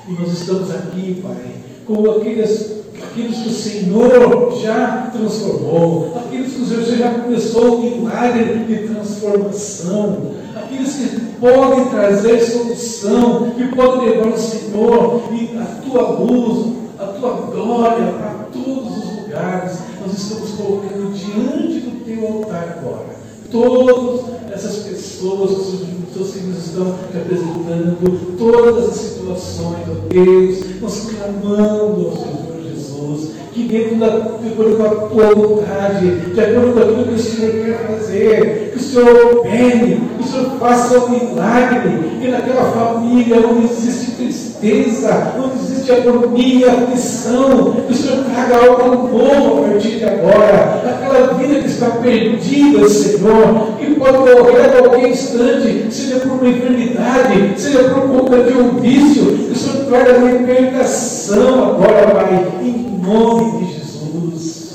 [0.07, 1.55] E nós estamos aqui, Pai,
[1.87, 2.73] com aqueles,
[3.03, 8.87] aqueles que o Senhor já transformou, aqueles que o Senhor já começou o milagre de
[8.87, 16.77] transformação, aqueles que podem trazer solução, que podem levar o Senhor e a tua luz,
[16.99, 19.79] a tua glória para todos os lugares.
[20.01, 23.17] Nós estamos colocando diante do teu altar agora.
[23.51, 30.81] Todas essas pessoas que os seus filhos estão te apresentando, todas as situações, ó Deus,
[30.81, 32.36] nós clamando ao Senhor
[33.57, 37.65] Que dentro da, de acordo a tua vontade, de acordo com aquilo que o Senhor
[37.65, 43.39] quer fazer, que o Senhor opere, que o Senhor faça um milagre, que naquela família
[43.39, 50.01] onde existe tristeza, onde existe agonia, aflição, que o Senhor traga algo novo a partir
[50.01, 56.21] de agora, aquela vida que está perdida, Senhor, que pode morrer a qualquer instante, seja
[56.21, 62.07] por uma enfermidade, seja por conta de um vício, que o Senhor traga libertação agora,
[62.09, 64.67] Pai, em nome de Jesus.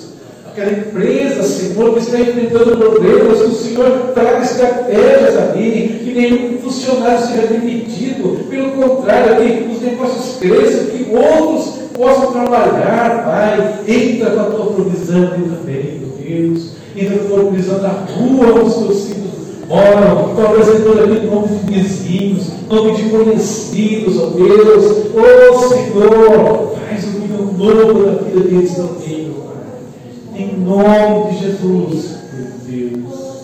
[0.47, 6.57] Aquela empresa, Senhor, que está enfrentando problemas, que o Senhor traga estratégias ali, que nenhum
[6.59, 13.79] funcionário seja demitido, pelo contrário, que os negócios cresçam, que outros possam trabalhar, Pai.
[13.87, 16.71] Entra com a tua provisão aqui também, meu Deus.
[16.97, 19.31] Entra com a tua provisão na rua os teus filhos
[19.71, 25.07] moram, estou apresentando aqui nome de vizinhos, nome de conhecidos, ó Deus.
[25.15, 27.20] Ó Senhor, faz um
[27.61, 29.61] novo na vida deles também, meu Pai.
[30.35, 33.41] Em nome de Jesus, meu Deus.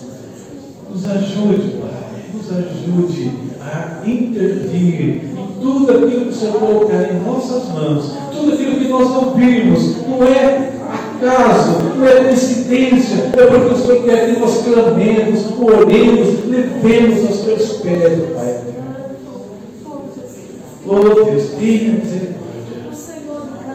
[0.90, 2.24] Nos ajude, Pai.
[2.34, 8.12] Nos ajude a intervir em tudo aquilo que o Senhor colocar em nossas mãos.
[8.32, 10.06] Tudo aquilo que nós ouvirmos.
[10.06, 13.30] Não é acaso, não é coincidência.
[13.36, 18.60] É porque o Senhor quer que nós clamemos, oremos, levemos aos teus pés, Pai.
[20.86, 22.47] Oh Deus, tenha misericórdia.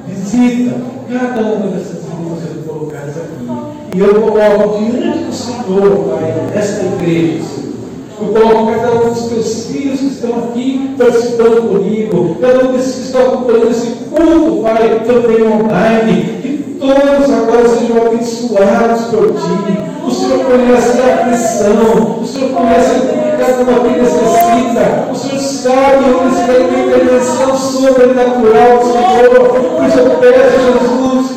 [0.08, 0.76] Visita
[1.12, 3.96] cada uma dessas vidas colocadas aqui.
[3.96, 7.74] E eu coloco diante do Senhor, Pai, esta igreja, Senhor.
[8.20, 12.96] Eu coloco cada um dos teus filhos que estão aqui participando comigo, cada um desses
[12.96, 19.84] que estão acompanhando esse culto, Pai, também online, que todos agora sejam abençoados por Ti.
[20.06, 25.40] O Senhor conhece a aflição, o Senhor conhece que cada um aqui necessita, o Senhor
[25.40, 29.50] sabe onde está a intervenção sobrenatural Senhor.
[29.50, 31.32] Por isso eu peço, Jesus,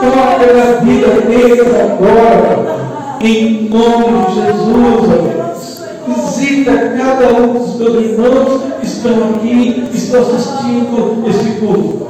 [0.00, 5.78] toca na vida deles agora, em nome de Jesus.
[6.06, 12.06] Visita cada um dos meus irmãos que estão aqui, que estão assistindo este culto.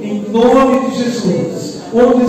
[0.00, 1.80] Em nome de Jesus.
[1.92, 2.26] Onde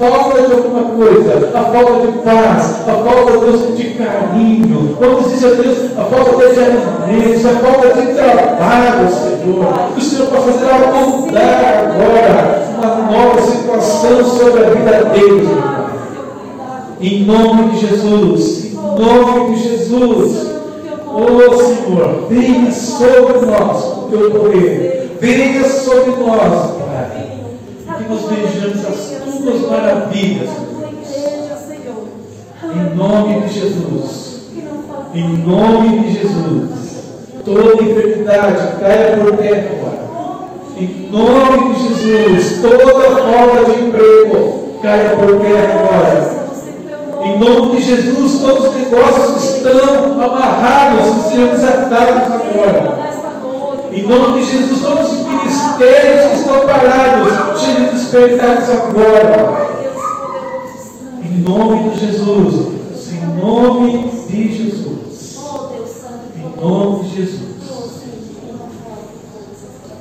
[0.00, 5.56] falta de alguma coisa, a falta de paz, a falta Deus, de carinho, onde existe,
[5.56, 9.90] Deus, a falta de alimentos, a falta de trabalho, Senhor.
[9.94, 15.48] O Senhor possa fazer algo mudar agora, uma nova situação sobre a vida Pai.
[17.02, 20.50] Em nome de Jesus, em nome de Jesus.
[21.12, 25.18] Oh Senhor, venha sobre nós o teu poder.
[25.20, 27.39] Venha sobre nós, Pai.
[28.00, 30.48] Que nós vejamos as tuas maravilhas.
[32.64, 34.40] Em nome de Jesus.
[35.14, 36.70] Em nome de Jesus.
[37.44, 40.00] Toda enfermidade caia por terra agora.
[40.78, 42.62] Em nome de Jesus.
[42.62, 46.40] Toda falta de emprego caia por terra agora.
[47.22, 53.09] Em nome de Jesus, todos os negócios estão amarrados sejam desatados agora.
[53.92, 59.70] Em nome de Jesus, todos os ministérios que estão parados sejam despertados agora.
[61.24, 62.68] Em nome de Jesus.
[63.12, 65.38] Em nome de Jesus.
[66.36, 67.40] Em nome de Jesus.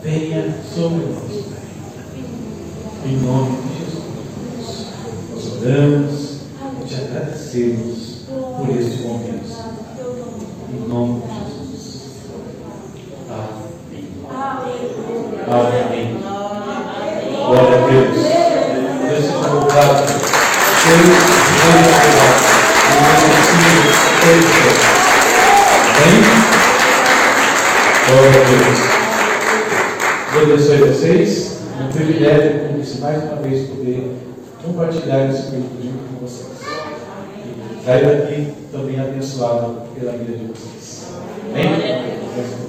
[0.03, 1.59] Venha sobre nós, Pai.
[3.05, 4.03] Em nome de Jesus.
[5.33, 6.39] Nós oramos
[6.79, 9.49] e te agradecemos por este momento.
[10.71, 11.48] Em nome de Jesus.
[14.49, 15.85] Amém.
[15.85, 16.17] Amém.
[17.45, 18.17] Glória a Deus.
[19.05, 20.01] Deus seja louvado.
[20.85, 21.05] Deus
[21.45, 22.49] seja louvado.
[25.97, 26.23] Amém?
[28.07, 28.77] Glória a Deus.
[30.33, 31.59] Deus abençoe vocês.
[31.79, 34.15] É um privilégio, como disse, mais uma vez poder
[34.63, 36.59] compartilhar esse período com vocês.
[37.83, 41.07] E daqui também abençoado pela vida de vocês.
[41.53, 42.68] Amém?